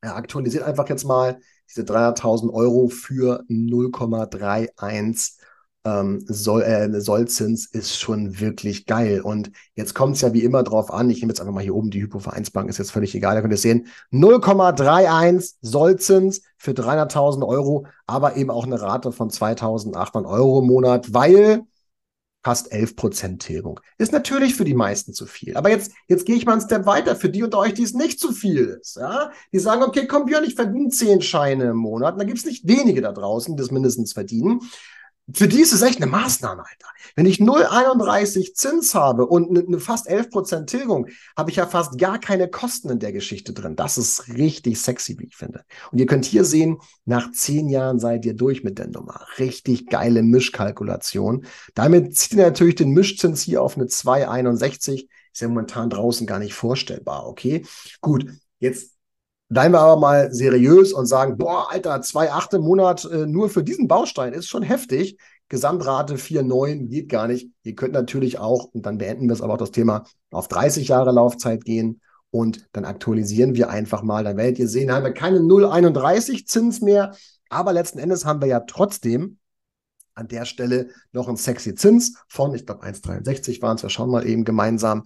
er 0.00 0.16
aktualisiert 0.16 0.64
einfach 0.64 0.88
jetzt 0.88 1.04
mal 1.04 1.38
diese 1.68 1.82
300.000 1.82 2.52
Euro 2.52 2.88
für 2.88 3.44
0,31 3.48 5.38
ähm, 5.84 6.24
Soll, 6.26 6.62
äh, 6.62 7.00
Sollzins 7.00 7.66
ist 7.66 7.98
schon 7.98 8.40
wirklich 8.40 8.86
geil. 8.86 9.20
Und 9.20 9.50
jetzt 9.74 9.94
kommt 9.94 10.16
es 10.16 10.22
ja 10.22 10.32
wie 10.32 10.44
immer 10.44 10.62
drauf 10.62 10.92
an. 10.92 11.10
Ich 11.10 11.20
nehme 11.20 11.32
jetzt 11.32 11.40
einfach 11.40 11.52
mal 11.52 11.62
hier 11.62 11.74
oben 11.74 11.90
die 11.90 12.02
Hypovereinsbank, 12.02 12.68
ist 12.68 12.78
jetzt 12.78 12.92
völlig 12.92 13.14
egal. 13.14 13.34
Da 13.34 13.40
könnt 13.40 13.52
ihr 13.52 13.58
sehen, 13.58 13.86
0,31 14.12 15.54
Sollzins 15.60 16.42
für 16.56 16.72
300.000 16.72 17.46
Euro, 17.46 17.86
aber 18.06 18.36
eben 18.36 18.50
auch 18.50 18.64
eine 18.64 18.80
Rate 18.80 19.12
von 19.12 19.30
2.800 19.30 20.26
Euro 20.26 20.60
im 20.60 20.66
Monat, 20.66 21.12
weil 21.12 21.62
fast 22.44 22.72
11 22.72 22.96
Prozent 22.96 23.42
Tilgung. 23.42 23.80
Ist 23.98 24.12
natürlich 24.12 24.54
für 24.54 24.64
die 24.64 24.74
meisten 24.74 25.12
zu 25.12 25.26
viel. 25.26 25.56
Aber 25.56 25.70
jetzt, 25.70 25.92
jetzt 26.08 26.26
gehe 26.26 26.34
ich 26.34 26.44
mal 26.44 26.52
einen 26.52 26.60
Step 26.60 26.86
weiter 26.86 27.14
für 27.14 27.28
die 27.28 27.42
unter 27.42 27.58
euch, 27.58 27.74
die 27.74 27.84
es 27.84 27.94
nicht 27.94 28.18
zu 28.18 28.32
viel 28.32 28.78
ist. 28.80 28.96
Ja? 28.96 29.30
Die 29.52 29.60
sagen, 29.60 29.82
okay, 29.82 30.06
komm 30.08 30.26
Björn, 30.26 30.44
ich 30.44 30.56
verdiene 30.56 30.88
10 30.88 31.22
Scheine 31.22 31.70
im 31.70 31.76
Monat. 31.76 32.14
Und 32.14 32.18
da 32.18 32.24
gibt 32.24 32.38
es 32.38 32.44
nicht 32.44 32.66
wenige 32.66 33.00
da 33.00 33.12
draußen, 33.12 33.54
die 33.54 33.60
das 33.60 33.70
mindestens 33.70 34.12
verdienen. 34.12 34.60
Für 35.32 35.46
die 35.46 35.60
ist 35.60 35.72
es 35.72 35.82
echt 35.82 35.98
eine 35.98 36.10
Maßnahme, 36.10 36.62
Alter. 36.62 36.88
Wenn 37.14 37.26
ich 37.26 37.38
0,31 37.38 38.54
Zins 38.54 38.94
habe 38.94 39.26
und 39.26 39.50
eine 39.50 39.62
ne 39.68 39.78
fast 39.78 40.10
11% 40.10 40.66
Tilgung, 40.66 41.06
habe 41.36 41.50
ich 41.50 41.56
ja 41.56 41.66
fast 41.66 41.98
gar 41.98 42.18
keine 42.18 42.48
Kosten 42.48 42.90
in 42.90 42.98
der 42.98 43.12
Geschichte 43.12 43.52
drin. 43.52 43.76
Das 43.76 43.98
ist 43.98 44.28
richtig 44.28 44.80
sexy, 44.80 45.18
wie 45.18 45.26
ich 45.26 45.36
finde. 45.36 45.64
Und 45.90 45.98
ihr 45.98 46.06
könnt 46.06 46.24
hier 46.24 46.44
sehen, 46.44 46.78
nach 47.04 47.30
zehn 47.32 47.68
Jahren 47.68 47.98
seid 47.98 48.24
ihr 48.24 48.34
durch 48.34 48.64
mit 48.64 48.78
der 48.78 48.88
Nummer. 48.88 49.26
Richtig 49.38 49.86
geile 49.86 50.22
Mischkalkulation. 50.22 51.46
Damit 51.74 52.16
zieht 52.16 52.38
ihr 52.38 52.44
natürlich 52.44 52.74
den 52.76 52.90
Mischzins 52.90 53.42
hier 53.42 53.62
auf 53.62 53.76
eine 53.76 53.86
2,61. 53.86 55.08
Ist 55.32 55.40
ja 55.40 55.48
momentan 55.48 55.88
draußen 55.88 56.26
gar 56.26 56.40
nicht 56.40 56.54
vorstellbar, 56.54 57.26
okay? 57.26 57.64
Gut, 58.00 58.26
jetzt 58.58 58.91
Bleiben 59.52 59.74
wir 59.74 59.80
aber 59.80 60.00
mal 60.00 60.32
seriös 60.32 60.94
und 60.94 61.04
sagen, 61.04 61.36
boah, 61.36 61.70
Alter, 61.70 61.96
2,8 61.96 62.56
im 62.56 62.62
Monat 62.62 63.04
äh, 63.04 63.26
nur 63.26 63.50
für 63.50 63.62
diesen 63.62 63.86
Baustein 63.86 64.32
ist 64.32 64.48
schon 64.48 64.62
heftig. 64.62 65.18
Gesamtrate 65.50 66.14
4,9 66.14 66.88
geht 66.88 67.10
gar 67.10 67.28
nicht. 67.28 67.50
Ihr 67.62 67.74
könnt 67.74 67.92
natürlich 67.92 68.38
auch, 68.38 68.64
und 68.72 68.86
dann 68.86 68.96
beenden 68.96 69.28
wir 69.28 69.34
es 69.34 69.42
aber 69.42 69.52
auch 69.52 69.58
das 69.58 69.70
Thema, 69.70 70.04
auf 70.30 70.48
30 70.48 70.88
Jahre 70.88 71.12
Laufzeit 71.12 71.66
gehen 71.66 72.00
und 72.30 72.66
dann 72.72 72.86
aktualisieren 72.86 73.54
wir 73.54 73.68
einfach 73.68 74.02
mal. 74.02 74.24
Dann 74.24 74.38
werdet 74.38 74.58
ihr 74.58 74.68
sehen, 74.68 74.90
haben 74.90 75.04
wir 75.04 75.12
keine 75.12 75.40
0,31 75.40 76.46
Zins 76.46 76.80
mehr, 76.80 77.14
aber 77.50 77.74
letzten 77.74 77.98
Endes 77.98 78.24
haben 78.24 78.40
wir 78.40 78.48
ja 78.48 78.60
trotzdem 78.60 79.36
an 80.14 80.28
der 80.28 80.46
Stelle 80.46 80.88
noch 81.12 81.28
einen 81.28 81.36
sexy 81.36 81.74
Zins 81.74 82.14
von, 82.26 82.54
ich 82.54 82.64
glaube, 82.64 82.86
1,63 82.86 83.60
waren 83.60 83.76
es, 83.76 83.82
wir 83.82 83.90
schauen 83.90 84.10
mal 84.10 84.26
eben 84.26 84.44
gemeinsam. 84.44 85.04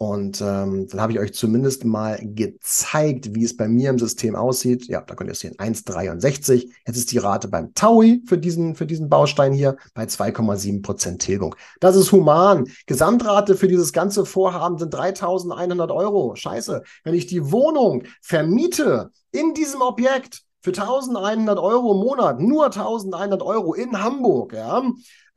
Und 0.00 0.40
ähm, 0.40 0.86
dann 0.88 1.00
habe 1.00 1.12
ich 1.12 1.18
euch 1.18 1.34
zumindest 1.34 1.84
mal 1.84 2.20
gezeigt, 2.22 3.34
wie 3.34 3.42
es 3.42 3.56
bei 3.56 3.66
mir 3.66 3.90
im 3.90 3.98
System 3.98 4.36
aussieht. 4.36 4.86
Ja, 4.86 5.00
da 5.00 5.16
könnt 5.16 5.28
ihr 5.28 5.32
es 5.32 5.40
sehen, 5.40 5.56
1,63. 5.56 6.70
Jetzt 6.86 6.96
ist 6.96 7.10
die 7.10 7.18
Rate 7.18 7.48
beim 7.48 7.74
Taui 7.74 8.22
für 8.24 8.38
diesen, 8.38 8.76
für 8.76 8.86
diesen 8.86 9.08
Baustein 9.08 9.52
hier 9.52 9.76
bei 9.94 10.04
2,7 10.04 10.82
Prozent 10.82 11.20
Tilgung. 11.20 11.56
Das 11.80 11.96
ist 11.96 12.12
human. 12.12 12.66
Gesamtrate 12.86 13.56
für 13.56 13.66
dieses 13.66 13.92
ganze 13.92 14.24
Vorhaben 14.24 14.78
sind 14.78 14.94
3.100 14.94 15.92
Euro. 15.92 16.36
Scheiße. 16.36 16.82
Wenn 17.02 17.14
ich 17.14 17.26
die 17.26 17.50
Wohnung 17.50 18.04
vermiete 18.22 19.10
in 19.32 19.52
diesem 19.52 19.82
Objekt 19.82 20.44
für 20.74 20.82
1100 20.82 21.58
Euro 21.58 21.92
im 21.92 21.98
Monat, 21.98 22.40
nur 22.40 22.66
1100 22.66 23.42
Euro 23.42 23.74
in 23.74 24.02
Hamburg, 24.02 24.52
ja, 24.52 24.82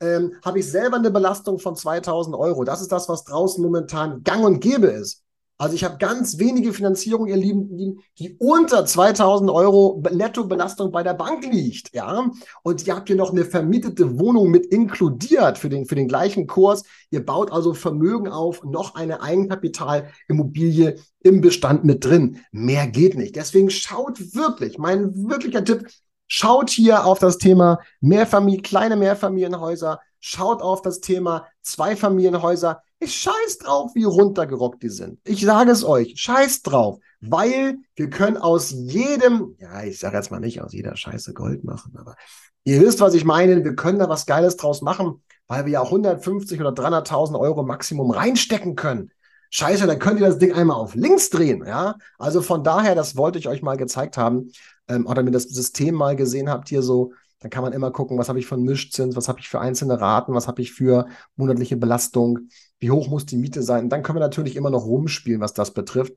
ähm, 0.00 0.32
habe 0.44 0.58
ich 0.58 0.70
selber 0.70 0.96
eine 0.96 1.10
Belastung 1.10 1.58
von 1.58 1.76
2000 1.76 2.36
Euro. 2.36 2.64
Das 2.64 2.82
ist 2.82 2.92
das, 2.92 3.08
was 3.08 3.24
draußen 3.24 3.62
momentan 3.62 4.22
gang 4.24 4.44
und 4.44 4.60
gäbe 4.60 4.88
ist. 4.88 5.22
Also 5.62 5.76
ich 5.76 5.84
habe 5.84 5.96
ganz 5.98 6.40
wenige 6.40 6.72
Finanzierungen, 6.72 7.28
ihr 7.28 7.36
Lieben, 7.36 8.02
die 8.18 8.34
unter 8.40 8.84
2000 8.84 9.48
Euro 9.48 10.02
Nettobelastung 10.10 10.90
bei 10.90 11.04
der 11.04 11.14
Bank 11.14 11.46
liegt, 11.52 11.94
ja. 11.94 12.28
Und 12.64 12.84
ihr 12.84 12.96
habt 12.96 13.06
hier 13.06 13.14
noch 13.14 13.30
eine 13.30 13.44
vermietete 13.44 14.18
Wohnung 14.18 14.50
mit 14.50 14.66
inkludiert 14.66 15.58
für 15.58 15.68
den, 15.68 15.86
für 15.86 15.94
den 15.94 16.08
gleichen 16.08 16.48
Kurs. 16.48 16.82
Ihr 17.10 17.24
baut 17.24 17.52
also 17.52 17.74
Vermögen 17.74 18.26
auf, 18.26 18.64
noch 18.64 18.96
eine 18.96 19.22
Eigenkapitalimmobilie 19.22 20.96
im 21.20 21.40
Bestand 21.40 21.84
mit 21.84 22.04
drin. 22.04 22.40
Mehr 22.50 22.88
geht 22.88 23.16
nicht. 23.16 23.36
Deswegen 23.36 23.70
schaut 23.70 24.34
wirklich, 24.34 24.78
mein 24.78 25.14
wirklicher 25.28 25.64
Tipp, 25.64 25.86
Schaut 26.34 26.70
hier 26.70 27.04
auf 27.04 27.18
das 27.18 27.36
Thema 27.36 27.80
Mehrfamilien, 28.00 28.62
kleine 28.62 28.96
Mehrfamilienhäuser. 28.96 30.00
Schaut 30.18 30.62
auf 30.62 30.80
das 30.80 31.00
Thema 31.00 31.46
Zweifamilienhäuser. 31.60 32.82
Ich 33.02 33.16
scheiß 33.16 33.58
drauf, 33.58 33.90
wie 33.96 34.04
runtergerockt 34.04 34.80
die 34.80 34.88
sind. 34.88 35.18
Ich 35.24 35.44
sage 35.44 35.72
es 35.72 35.82
euch, 35.82 36.14
scheiß 36.14 36.62
drauf, 36.62 37.00
weil 37.20 37.78
wir 37.96 38.10
können 38.10 38.36
aus 38.36 38.70
jedem, 38.70 39.56
ja, 39.58 39.82
ich 39.82 39.98
sage 39.98 40.16
jetzt 40.16 40.30
mal 40.30 40.38
nicht 40.38 40.62
aus 40.62 40.72
jeder 40.72 40.94
Scheiße 40.94 41.32
Gold 41.34 41.64
machen, 41.64 41.96
aber 41.96 42.14
ihr 42.62 42.80
wisst, 42.80 43.00
was 43.00 43.14
ich 43.14 43.24
meine. 43.24 43.64
Wir 43.64 43.74
können 43.74 43.98
da 43.98 44.08
was 44.08 44.24
Geiles 44.24 44.56
draus 44.56 44.82
machen, 44.82 45.20
weil 45.48 45.64
wir 45.64 45.72
ja 45.72 45.82
150 45.82 46.60
oder 46.60 46.70
300.000 46.70 47.36
Euro 47.36 47.64
Maximum 47.64 48.12
reinstecken 48.12 48.76
können. 48.76 49.10
Scheiße, 49.50 49.88
dann 49.88 49.98
könnt 49.98 50.20
ihr 50.20 50.28
das 50.28 50.38
Ding 50.38 50.52
einmal 50.52 50.76
auf 50.76 50.94
links 50.94 51.28
drehen, 51.28 51.64
ja. 51.66 51.96
Also 52.20 52.40
von 52.40 52.62
daher, 52.62 52.94
das 52.94 53.16
wollte 53.16 53.40
ich 53.40 53.48
euch 53.48 53.62
mal 53.62 53.76
gezeigt 53.76 54.16
haben 54.16 54.52
ähm, 54.86 55.06
oder 55.06 55.24
mir 55.24 55.32
das 55.32 55.42
System 55.42 55.96
mal 55.96 56.14
gesehen 56.14 56.48
habt 56.48 56.68
hier 56.68 56.82
so, 56.82 57.14
dann 57.40 57.50
kann 57.50 57.64
man 57.64 57.72
immer 57.72 57.90
gucken, 57.90 58.16
was 58.16 58.28
habe 58.28 58.38
ich 58.38 58.46
von 58.46 58.62
Mischzins, 58.62 59.16
was 59.16 59.26
habe 59.26 59.40
ich 59.40 59.48
für 59.48 59.58
einzelne 59.58 60.00
Raten, 60.00 60.32
was 60.34 60.46
habe 60.46 60.62
ich 60.62 60.72
für 60.72 61.08
monatliche 61.34 61.76
Belastung, 61.76 62.48
wie 62.82 62.90
hoch 62.90 63.08
muss 63.08 63.24
die 63.24 63.36
Miete 63.36 63.62
sein. 63.62 63.88
Dann 63.88 64.02
können 64.02 64.16
wir 64.16 64.20
natürlich 64.20 64.56
immer 64.56 64.70
noch 64.70 64.84
rumspielen, 64.84 65.40
was 65.40 65.54
das 65.54 65.72
betrifft. 65.72 66.14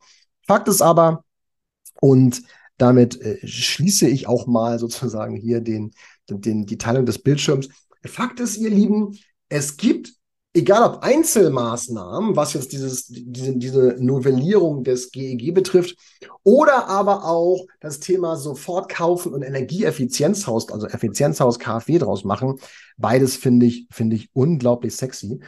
Fakt 0.48 0.68
ist 0.68 0.82
aber, 0.82 1.24
und 2.02 2.42
damit 2.78 3.22
äh, 3.22 3.38
schließe 3.46 4.08
ich 4.08 4.28
auch 4.28 4.48
mal 4.48 4.80
sozusagen 4.80 5.36
hier 5.36 5.62
den, 5.62 5.92
den, 6.28 6.66
die 6.66 6.78
Teilung 6.78 7.06
des 7.06 7.20
Bildschirms. 7.20 7.70
Fakt 8.04 8.40
ist, 8.40 8.58
ihr 8.58 8.70
Lieben, 8.70 9.18
es 9.48 9.78
gibt 9.78 10.16
egal 10.56 10.84
ob 10.84 11.04
Einzelmaßnahmen, 11.04 12.36
was 12.36 12.54
jetzt 12.54 12.72
dieses, 12.72 13.08
diese, 13.08 13.58
diese 13.58 13.96
Novellierung 14.00 14.84
des 14.84 15.12
GEG 15.12 15.44
e 15.44 15.52
betrifft, 15.52 15.98
oder 16.44 16.88
aber 16.88 17.26
auch 17.26 17.66
das 17.82 18.00
Thema 18.00 18.38
sofort 18.38 18.90
kaufen 18.90 19.34
und 19.34 19.42
Energieeffizienzhaus, 19.42 20.72
also 20.72 20.88
Effizienzhaus 20.88 21.60
KfW 21.60 21.98
draus 22.00 22.24
machen. 22.24 22.56
Beides 22.98 23.36
finde 23.36 23.66
ich, 23.66 23.88
finde 23.92 24.16
ich 24.16 24.30
unglaublich 24.34 24.96
sexy. 24.96 25.42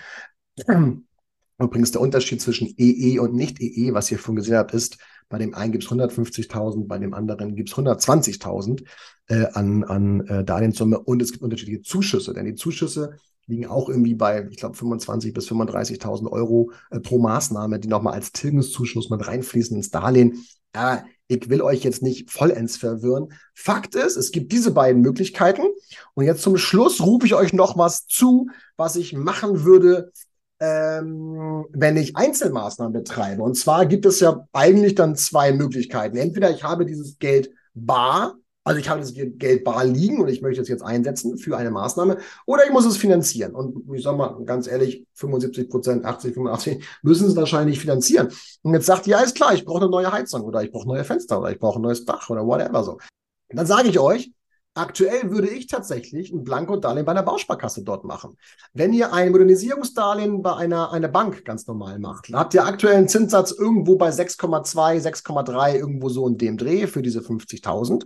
Übrigens 1.59 1.91
der 1.91 2.01
Unterschied 2.01 2.41
zwischen 2.41 2.67
EE 2.77 3.15
e 3.15 3.19
und 3.19 3.33
Nicht-EE, 3.33 3.89
e, 3.89 3.93
was 3.93 4.11
ihr 4.11 4.19
vorhin 4.19 4.35
gesehen 4.35 4.57
habt, 4.57 4.73
ist, 4.73 4.97
bei 5.29 5.37
dem 5.37 5.55
einen 5.55 5.71
gibt 5.71 5.83
es 5.83 5.89
150.000, 5.89 6.87
bei 6.87 6.99
dem 6.99 7.13
anderen 7.13 7.55
gibt 7.55 7.69
es 7.69 7.75
120.000 7.75 8.83
äh, 9.27 9.47
an, 9.53 9.83
an 9.83 10.25
äh, 10.27 10.43
Darlehenssumme 10.43 10.99
und 10.99 11.21
es 11.21 11.31
gibt 11.31 11.43
unterschiedliche 11.43 11.81
Zuschüsse, 11.81 12.33
denn 12.33 12.45
die 12.45 12.55
Zuschüsse 12.55 13.17
liegen 13.47 13.65
auch 13.65 13.89
irgendwie 13.89 14.13
bei, 14.13 14.47
ich 14.49 14.57
glaube, 14.57 14.77
25.000 14.77 15.33
bis 15.33 15.49
35.000 15.49 16.31
Euro 16.31 16.71
äh, 16.91 16.99
pro 16.99 17.17
Maßnahme, 17.19 17.79
die 17.79 17.87
nochmal 17.87 18.13
als 18.13 18.31
Tilgungszuschuss 18.31 19.09
mit 19.09 19.25
reinfließen 19.25 19.75
ins 19.75 19.89
Darlehen. 19.89 20.45
Äh, 20.73 20.97
ich 21.29 21.49
will 21.49 21.61
euch 21.61 21.83
jetzt 21.83 22.01
nicht 22.01 22.31
vollends 22.31 22.77
verwirren. 22.77 23.33
Fakt 23.53 23.95
ist, 23.95 24.15
es 24.15 24.31
gibt 24.31 24.51
diese 24.53 24.71
beiden 24.71 25.01
Möglichkeiten. 25.01 25.63
Und 26.13 26.25
jetzt 26.25 26.41
zum 26.41 26.57
Schluss 26.57 27.01
rufe 27.01 27.25
ich 27.25 27.35
euch 27.35 27.51
noch 27.51 27.77
was 27.77 28.05
zu, 28.05 28.47
was 28.77 28.95
ich 28.95 29.13
machen 29.13 29.65
würde, 29.65 30.11
ähm, 30.59 31.65
wenn 31.71 31.97
ich 31.97 32.15
Einzelmaßnahmen 32.15 32.93
betreibe. 32.93 33.43
Und 33.43 33.55
zwar 33.55 33.85
gibt 33.85 34.05
es 34.05 34.19
ja 34.19 34.47
eigentlich 34.53 34.95
dann 34.95 35.15
zwei 35.15 35.51
Möglichkeiten. 35.53 36.17
Entweder 36.17 36.49
ich 36.49 36.63
habe 36.63 36.85
dieses 36.85 37.19
Geld 37.19 37.51
bar, 37.73 38.35
also 38.63 38.79
ich 38.79 38.89
habe 38.89 38.99
das 38.99 39.13
Geld 39.13 39.63
bar 39.63 39.85
liegen 39.85 40.19
und 40.19 40.27
ich 40.27 40.41
möchte 40.41 40.61
es 40.61 40.67
jetzt 40.67 40.83
einsetzen 40.83 41.37
für 41.37 41.55
eine 41.57 41.71
Maßnahme, 41.71 42.17
oder 42.45 42.65
ich 42.65 42.71
muss 42.71 42.85
es 42.85 42.97
finanzieren. 42.97 43.55
Und 43.55 43.93
ich 43.93 44.03
sage 44.03 44.17
mal 44.17 44.43
ganz 44.45 44.67
ehrlich, 44.67 45.05
75 45.13 45.69
Prozent, 45.69 46.05
80, 46.05 46.33
85 46.33 46.83
müssen 47.01 47.27
es 47.27 47.35
wahrscheinlich 47.35 47.79
finanzieren. 47.79 48.29
Und 48.63 48.73
jetzt 48.73 48.87
sagt 48.87 49.07
ihr, 49.07 49.11
ja, 49.11 49.21
ist 49.21 49.35
klar, 49.35 49.53
ich 49.53 49.63
brauche 49.63 49.81
eine 49.81 49.89
neue 49.89 50.11
Heizung 50.11 50.41
oder 50.41 50.63
ich 50.63 50.71
brauche 50.71 50.87
neue 50.87 51.03
Fenster 51.03 51.39
oder 51.39 51.51
ich 51.51 51.59
brauche 51.59 51.79
ein 51.79 51.83
neues 51.83 52.03
Dach 52.03 52.29
oder 52.29 52.45
whatever 52.45 52.83
so. 52.83 52.97
dann 53.49 53.65
sage 53.65 53.87
ich 53.87 53.99
euch, 53.99 54.33
Aktuell 54.77 55.31
würde 55.31 55.49
ich 55.49 55.65
tatsächlich 55.65 56.31
ein 56.31 56.43
Blanko-Darlehen 56.43 57.03
bei 57.03 57.11
einer 57.11 57.23
Bausparkasse 57.23 57.83
dort 57.83 58.03
machen. 58.03 58.37
Wenn 58.73 58.93
ihr 58.93 59.11
ein 59.11 59.31
Modernisierungsdarlehen 59.31 60.43
bei 60.43 60.55
einer, 60.55 60.91
einer 60.91 61.07
Bank 61.07 61.43
ganz 61.45 61.65
normal 61.65 61.97
macht, 61.97 62.29
habt 62.31 62.53
ihr 62.53 62.63
aktuell 62.63 62.95
einen 62.95 63.07
Zinssatz 63.07 63.51
irgendwo 63.51 63.95
bei 63.95 64.09
6,2, 64.09 65.01
6,3, 65.01 65.77
irgendwo 65.77 66.09
so 66.09 66.27
in 66.27 66.37
dem 66.37 66.57
Dreh 66.57 66.85
für 66.85 67.01
diese 67.01 67.21
50.000. 67.21 68.03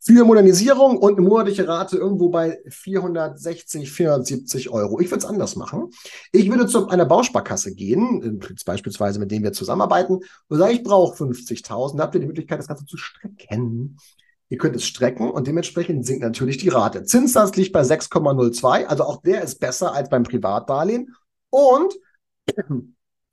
Für 0.00 0.24
Modernisierung 0.24 0.98
und 0.98 1.18
eine 1.18 1.26
monatliche 1.26 1.66
Rate 1.66 1.96
irgendwo 1.96 2.28
bei 2.28 2.60
460, 2.68 3.90
470 3.90 4.70
Euro. 4.70 5.00
Ich 5.00 5.10
würde 5.10 5.24
es 5.24 5.24
anders 5.24 5.56
machen. 5.56 5.90
Ich 6.30 6.48
würde 6.48 6.68
zu 6.68 6.86
einer 6.86 7.06
Bausparkasse 7.06 7.74
gehen, 7.74 8.40
beispielsweise 8.64 9.18
mit 9.18 9.32
denen 9.32 9.42
wir 9.42 9.52
zusammenarbeiten, 9.52 10.20
und 10.46 10.58
sage, 10.58 10.74
ich 10.74 10.84
brauche 10.84 11.16
50.000. 11.20 11.96
Da 11.96 12.04
habt 12.04 12.14
ihr 12.14 12.20
die 12.20 12.28
Möglichkeit, 12.28 12.60
das 12.60 12.68
Ganze 12.68 12.86
zu 12.86 12.96
strecken. 12.96 13.96
Ihr 14.48 14.58
könnt 14.58 14.76
es 14.76 14.86
strecken 14.86 15.30
und 15.30 15.46
dementsprechend 15.46 16.06
sinkt 16.06 16.22
natürlich 16.22 16.58
die 16.58 16.68
Rate. 16.68 17.02
Zinssatz 17.02 17.56
liegt 17.56 17.72
bei 17.72 17.82
6,02, 17.82 18.86
also 18.86 19.04
auch 19.04 19.20
der 19.22 19.42
ist 19.42 19.58
besser 19.58 19.92
als 19.92 20.08
beim 20.08 20.22
Privatdarlehen. 20.22 21.14
Und 21.50 21.94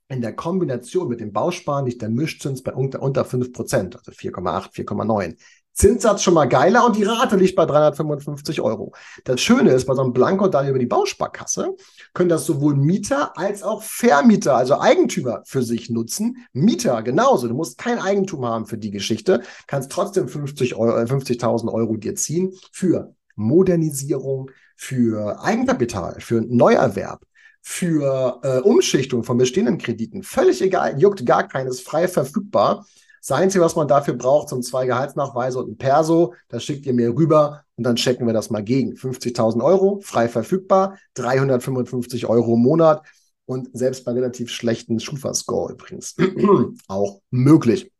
in 0.08 0.20
der 0.20 0.34
Kombination 0.34 1.08
mit 1.08 1.20
dem 1.20 1.32
Bausparen 1.32 1.86
liegt 1.86 2.02
der 2.02 2.10
Mischzins 2.10 2.62
bei 2.62 2.74
unter, 2.74 3.00
unter 3.00 3.22
5%, 3.22 3.96
also 3.96 4.10
4,8, 4.10 4.72
4,9. 4.72 5.36
Zinssatz 5.74 6.22
schon 6.22 6.34
mal 6.34 6.46
geiler 6.46 6.86
und 6.86 6.96
die 6.96 7.02
Rate 7.02 7.36
liegt 7.36 7.56
bei 7.56 7.66
355 7.66 8.60
Euro. 8.60 8.92
Das 9.24 9.40
Schöne 9.40 9.72
ist, 9.72 9.86
bei 9.86 9.94
so 9.94 10.02
einem 10.02 10.12
Blanko-Darlehen 10.12 10.70
über 10.70 10.78
die 10.78 10.86
Bausparkasse 10.86 11.74
können 12.12 12.28
das 12.28 12.46
sowohl 12.46 12.76
Mieter 12.76 13.36
als 13.36 13.64
auch 13.64 13.82
Vermieter, 13.82 14.56
also 14.56 14.78
Eigentümer 14.78 15.42
für 15.44 15.62
sich 15.62 15.90
nutzen. 15.90 16.46
Mieter 16.52 17.02
genauso. 17.02 17.48
Du 17.48 17.54
musst 17.54 17.76
kein 17.76 17.98
Eigentum 17.98 18.46
haben 18.46 18.66
für 18.66 18.78
die 18.78 18.92
Geschichte, 18.92 19.42
kannst 19.66 19.90
trotzdem 19.90 20.28
50 20.28 20.76
Euro, 20.76 20.96
50.000 20.96 21.72
Euro 21.72 21.96
dir 21.96 22.14
ziehen 22.14 22.54
für 22.70 23.14
Modernisierung, 23.34 24.50
für 24.76 25.42
Eigenkapital, 25.42 26.20
für 26.20 26.40
Neuerwerb, 26.40 27.26
für 27.62 28.40
äh, 28.42 28.58
Umschichtung 28.60 29.24
von 29.24 29.38
bestehenden 29.38 29.78
Krediten. 29.78 30.22
Völlig 30.22 30.62
egal, 30.62 31.00
juckt 31.00 31.24
gar 31.26 31.48
keines, 31.48 31.80
frei 31.80 32.06
verfügbar. 32.06 32.86
Das 33.26 33.38
Einzige, 33.38 33.64
was 33.64 33.74
man 33.74 33.88
dafür 33.88 34.12
braucht, 34.12 34.50
sind 34.50 34.66
zwei 34.66 34.84
Gehaltsnachweise 34.84 35.58
und 35.58 35.70
ein 35.70 35.78
Perso. 35.78 36.34
Das 36.48 36.62
schickt 36.62 36.84
ihr 36.84 36.92
mir 36.92 37.08
rüber 37.08 37.64
und 37.74 37.84
dann 37.84 37.96
checken 37.96 38.26
wir 38.26 38.34
das 38.34 38.50
mal 38.50 38.62
gegen. 38.62 38.92
50.000 38.92 39.64
Euro, 39.64 40.00
frei 40.02 40.28
verfügbar, 40.28 40.98
355 41.14 42.26
Euro 42.26 42.52
im 42.52 42.60
Monat 42.60 43.02
und 43.46 43.70
selbst 43.72 44.04
bei 44.04 44.12
relativ 44.12 44.50
schlechten 44.50 45.00
Schufa-Score 45.00 45.72
übrigens 45.72 46.16
auch 46.88 47.22
möglich. 47.30 47.90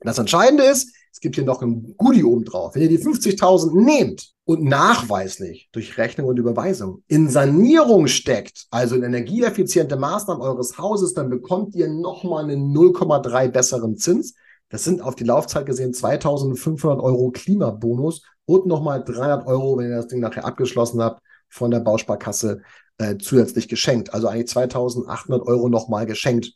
Das 0.00 0.18
Entscheidende 0.18 0.64
ist, 0.64 0.94
es 1.10 1.20
gibt 1.20 1.36
hier 1.36 1.44
noch 1.44 1.62
ein 1.62 1.94
Goodie 1.96 2.24
oben 2.24 2.44
drauf. 2.44 2.74
Wenn 2.74 2.82
ihr 2.82 2.88
die 2.88 2.98
50.000 2.98 3.72
nehmt 3.82 4.34
und 4.44 4.62
nachweislich 4.62 5.70
durch 5.72 5.96
Rechnung 5.96 6.28
und 6.28 6.38
Überweisung 6.38 7.02
in 7.08 7.30
Sanierung 7.30 8.08
steckt, 8.08 8.66
also 8.70 8.94
in 8.94 9.04
energieeffiziente 9.04 9.96
Maßnahmen 9.96 10.42
eures 10.42 10.76
Hauses, 10.76 11.14
dann 11.14 11.30
bekommt 11.30 11.74
ihr 11.74 11.88
nochmal 11.88 12.44
einen 12.44 12.76
0,3 12.76 13.48
besseren 13.48 13.96
Zins. 13.96 14.34
Das 14.70 14.84
sind 14.84 15.02
auf 15.02 15.16
die 15.16 15.24
Laufzeit 15.24 15.66
gesehen 15.66 15.92
2500 15.92 17.00
Euro 17.00 17.30
Klimabonus 17.32 18.22
und 18.46 18.66
nochmal 18.66 19.04
300 19.04 19.46
Euro, 19.46 19.76
wenn 19.76 19.90
ihr 19.90 19.96
das 19.96 20.06
Ding 20.06 20.20
nachher 20.20 20.46
abgeschlossen 20.46 21.02
habt, 21.02 21.22
von 21.48 21.70
der 21.70 21.80
Bausparkasse 21.80 22.62
äh, 22.98 23.18
zusätzlich 23.18 23.68
geschenkt. 23.68 24.14
Also 24.14 24.28
eigentlich 24.28 24.48
2800 24.48 25.46
Euro 25.46 25.68
nochmal 25.68 26.06
geschenkt 26.06 26.52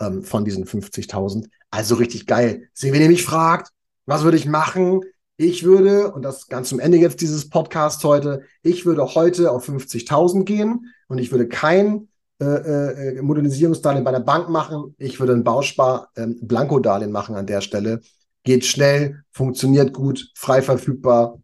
ähm, 0.00 0.22
von 0.22 0.44
diesen 0.44 0.64
50.000. 0.64 1.48
Also 1.70 1.94
richtig 1.96 2.26
geil. 2.26 2.68
Sehen, 2.72 2.94
wenn 2.94 3.02
ihr 3.02 3.08
mich 3.08 3.24
fragt, 3.24 3.70
was 4.06 4.24
würde 4.24 4.38
ich 4.38 4.46
machen? 4.46 5.02
Ich 5.36 5.64
würde, 5.64 6.12
und 6.12 6.22
das 6.22 6.48
ganz 6.48 6.68
zum 6.68 6.80
Ende 6.80 6.98
jetzt 6.98 7.20
dieses 7.20 7.48
Podcast 7.48 8.04
heute, 8.04 8.42
ich 8.62 8.84
würde 8.84 9.14
heute 9.14 9.50
auf 9.50 9.68
50.000 9.68 10.44
gehen 10.44 10.92
und 11.08 11.18
ich 11.18 11.30
würde 11.30 11.48
kein 11.48 12.08
äh, 12.40 13.18
äh, 13.18 13.22
Modernisierungsdarlehen 13.22 14.04
bei 14.04 14.12
der 14.12 14.20
Bank 14.20 14.48
machen. 14.48 14.94
Ich 14.98 15.20
würde 15.20 15.34
ein 15.34 15.44
Bauspar 15.44 16.10
ähm, 16.16 16.38
Blanko-Darlehen 16.40 17.12
machen 17.12 17.34
an 17.34 17.46
der 17.46 17.60
Stelle. 17.60 18.00
Geht 18.44 18.64
schnell, 18.64 19.22
funktioniert 19.30 19.92
gut, 19.92 20.30
frei 20.34 20.62
verfügbar 20.62 21.38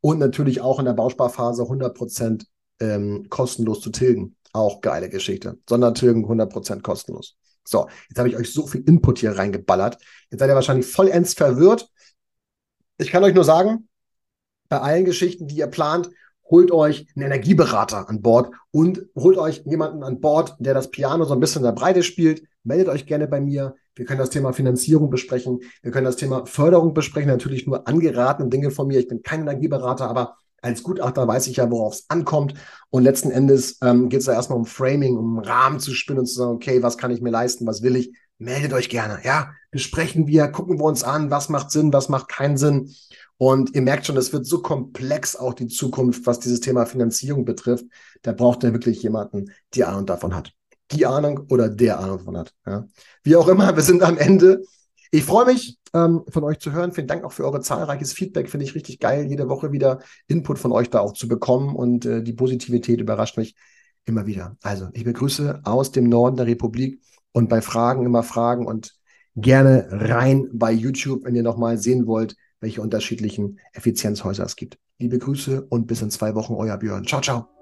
und 0.00 0.18
natürlich 0.18 0.60
auch 0.60 0.78
in 0.78 0.86
der 0.86 0.94
Bausparphase 0.94 1.62
100% 1.64 2.46
ähm, 2.80 3.26
kostenlos 3.28 3.80
zu 3.80 3.90
tilgen. 3.90 4.36
Auch 4.54 4.80
geile 4.80 5.10
Geschichte. 5.10 5.58
Sondertilgen 5.68 6.24
100% 6.24 6.80
kostenlos. 6.80 7.36
So, 7.66 7.86
jetzt 8.08 8.18
habe 8.18 8.30
ich 8.30 8.36
euch 8.36 8.50
so 8.50 8.66
viel 8.66 8.80
Input 8.82 9.18
hier 9.18 9.32
reingeballert. 9.32 9.98
Jetzt 10.30 10.40
seid 10.40 10.48
ihr 10.48 10.54
wahrscheinlich 10.54 10.86
vollends 10.86 11.34
verwirrt. 11.34 11.90
Ich 12.96 13.10
kann 13.10 13.22
euch 13.22 13.34
nur 13.34 13.44
sagen, 13.44 13.88
bei 14.70 14.80
allen 14.80 15.04
Geschichten, 15.04 15.46
die 15.46 15.56
ihr 15.56 15.66
plant, 15.66 16.08
holt 16.50 16.70
euch 16.70 17.06
einen 17.14 17.26
Energieberater 17.26 18.08
an 18.08 18.22
Bord 18.22 18.52
und 18.70 19.06
holt 19.14 19.38
euch 19.38 19.62
jemanden 19.66 20.02
an 20.02 20.20
Bord, 20.20 20.56
der 20.58 20.74
das 20.74 20.90
Piano 20.90 21.24
so 21.24 21.34
ein 21.34 21.40
bisschen 21.40 21.60
in 21.60 21.66
der 21.66 21.72
Breite 21.72 22.02
spielt. 22.02 22.42
Meldet 22.64 22.88
euch 22.88 23.06
gerne 23.06 23.26
bei 23.28 23.40
mir. 23.40 23.74
Wir 23.94 24.04
können 24.04 24.20
das 24.20 24.30
Thema 24.30 24.52
Finanzierung 24.52 25.10
besprechen. 25.10 25.60
Wir 25.82 25.90
können 25.90 26.04
das 26.04 26.16
Thema 26.16 26.46
Förderung 26.46 26.94
besprechen. 26.94 27.28
Natürlich 27.28 27.66
nur 27.66 27.88
angeratene 27.88 28.48
Dinge 28.48 28.70
von 28.70 28.86
mir. 28.86 29.00
Ich 29.00 29.08
bin 29.08 29.22
kein 29.22 29.40
Energieberater, 29.40 30.08
aber 30.08 30.36
als 30.62 30.82
Gutachter 30.82 31.26
weiß 31.26 31.46
ich 31.48 31.56
ja, 31.56 31.70
worauf 31.70 31.94
es 31.94 32.04
ankommt. 32.08 32.54
Und 32.90 33.04
letzten 33.04 33.30
Endes 33.30 33.78
ähm, 33.82 34.08
geht 34.08 34.20
es 34.20 34.26
da 34.26 34.32
erstmal 34.32 34.58
um 34.58 34.66
Framing, 34.66 35.16
um 35.16 35.38
Rahmen 35.38 35.80
zu 35.80 35.92
spinnen 35.94 36.20
und 36.20 36.26
zu 36.26 36.34
sagen, 36.34 36.52
okay, 36.52 36.82
was 36.82 36.98
kann 36.98 37.10
ich 37.10 37.20
mir 37.20 37.30
leisten, 37.30 37.66
was 37.66 37.82
will 37.82 37.96
ich? 37.96 38.12
Meldet 38.38 38.72
euch 38.72 38.88
gerne. 38.88 39.18
Ja, 39.24 39.52
besprechen 39.70 40.26
wir, 40.26 40.48
gucken 40.48 40.78
wir 40.78 40.84
uns 40.84 41.02
an, 41.02 41.30
was 41.30 41.48
macht 41.48 41.70
Sinn, 41.70 41.92
was 41.92 42.08
macht 42.08 42.28
keinen 42.28 42.56
Sinn. 42.56 42.94
Und 43.38 43.74
ihr 43.74 43.82
merkt 43.82 44.04
schon, 44.04 44.16
es 44.16 44.32
wird 44.32 44.46
so 44.46 44.60
komplex 44.60 45.36
auch 45.36 45.54
die 45.54 45.68
Zukunft, 45.68 46.26
was 46.26 46.40
dieses 46.40 46.60
Thema 46.60 46.86
Finanzierung 46.86 47.44
betrifft. 47.44 47.86
Da 48.22 48.32
braucht 48.32 48.64
ihr 48.64 48.72
wirklich 48.72 49.02
jemanden, 49.02 49.52
die 49.74 49.84
Ahnung 49.84 50.06
davon 50.06 50.34
hat. 50.34 50.52
Die 50.90 51.06
Ahnung 51.06 51.46
oder 51.48 51.68
der 51.68 52.00
Ahnung 52.00 52.18
davon 52.18 52.36
hat. 52.36 52.52
Ja. 52.66 52.86
Wie 53.22 53.36
auch 53.36 53.46
immer, 53.48 53.74
wir 53.74 53.82
sind 53.82 54.02
am 54.02 54.18
Ende. 54.18 54.62
Ich 55.12 55.24
freue 55.24 55.46
mich, 55.46 55.78
ähm, 55.94 56.24
von 56.28 56.44
euch 56.44 56.58
zu 56.58 56.72
hören. 56.72 56.92
Vielen 56.92 57.06
Dank 57.06 57.24
auch 57.24 57.32
für 57.32 57.44
eure 57.44 57.60
zahlreiches 57.60 58.12
Feedback. 58.12 58.50
Finde 58.50 58.66
ich 58.66 58.74
richtig 58.74 58.98
geil, 58.98 59.26
jede 59.26 59.48
Woche 59.48 59.70
wieder 59.72 60.00
Input 60.26 60.58
von 60.58 60.72
euch 60.72 60.90
da 60.90 61.00
auch 61.00 61.12
zu 61.12 61.28
bekommen. 61.28 61.76
Und 61.76 62.06
äh, 62.06 62.22
die 62.22 62.32
Positivität 62.32 63.00
überrascht 63.00 63.36
mich 63.36 63.54
immer 64.04 64.26
wieder. 64.26 64.56
Also, 64.62 64.88
ich 64.92 65.04
begrüße 65.04 65.60
aus 65.64 65.92
dem 65.92 66.08
Norden 66.08 66.36
der 66.36 66.46
Republik 66.46 67.00
und 67.32 67.48
bei 67.48 67.60
Fragen 67.60 68.04
immer 68.04 68.22
Fragen 68.22 68.66
und 68.66 68.94
gerne 69.36 69.86
rein 69.90 70.48
bei 70.52 70.72
YouTube, 70.72 71.24
wenn 71.24 71.36
ihr 71.36 71.42
nochmal 71.42 71.78
sehen 71.78 72.06
wollt, 72.06 72.34
welche 72.60 72.82
unterschiedlichen 72.82 73.58
Effizienzhäuser 73.72 74.44
es 74.44 74.56
gibt. 74.56 74.78
Liebe 74.98 75.18
Grüße 75.18 75.62
und 75.68 75.86
bis 75.86 76.02
in 76.02 76.10
zwei 76.10 76.34
Wochen, 76.34 76.54
euer 76.54 76.76
Björn. 76.76 77.06
Ciao, 77.06 77.20
ciao. 77.20 77.57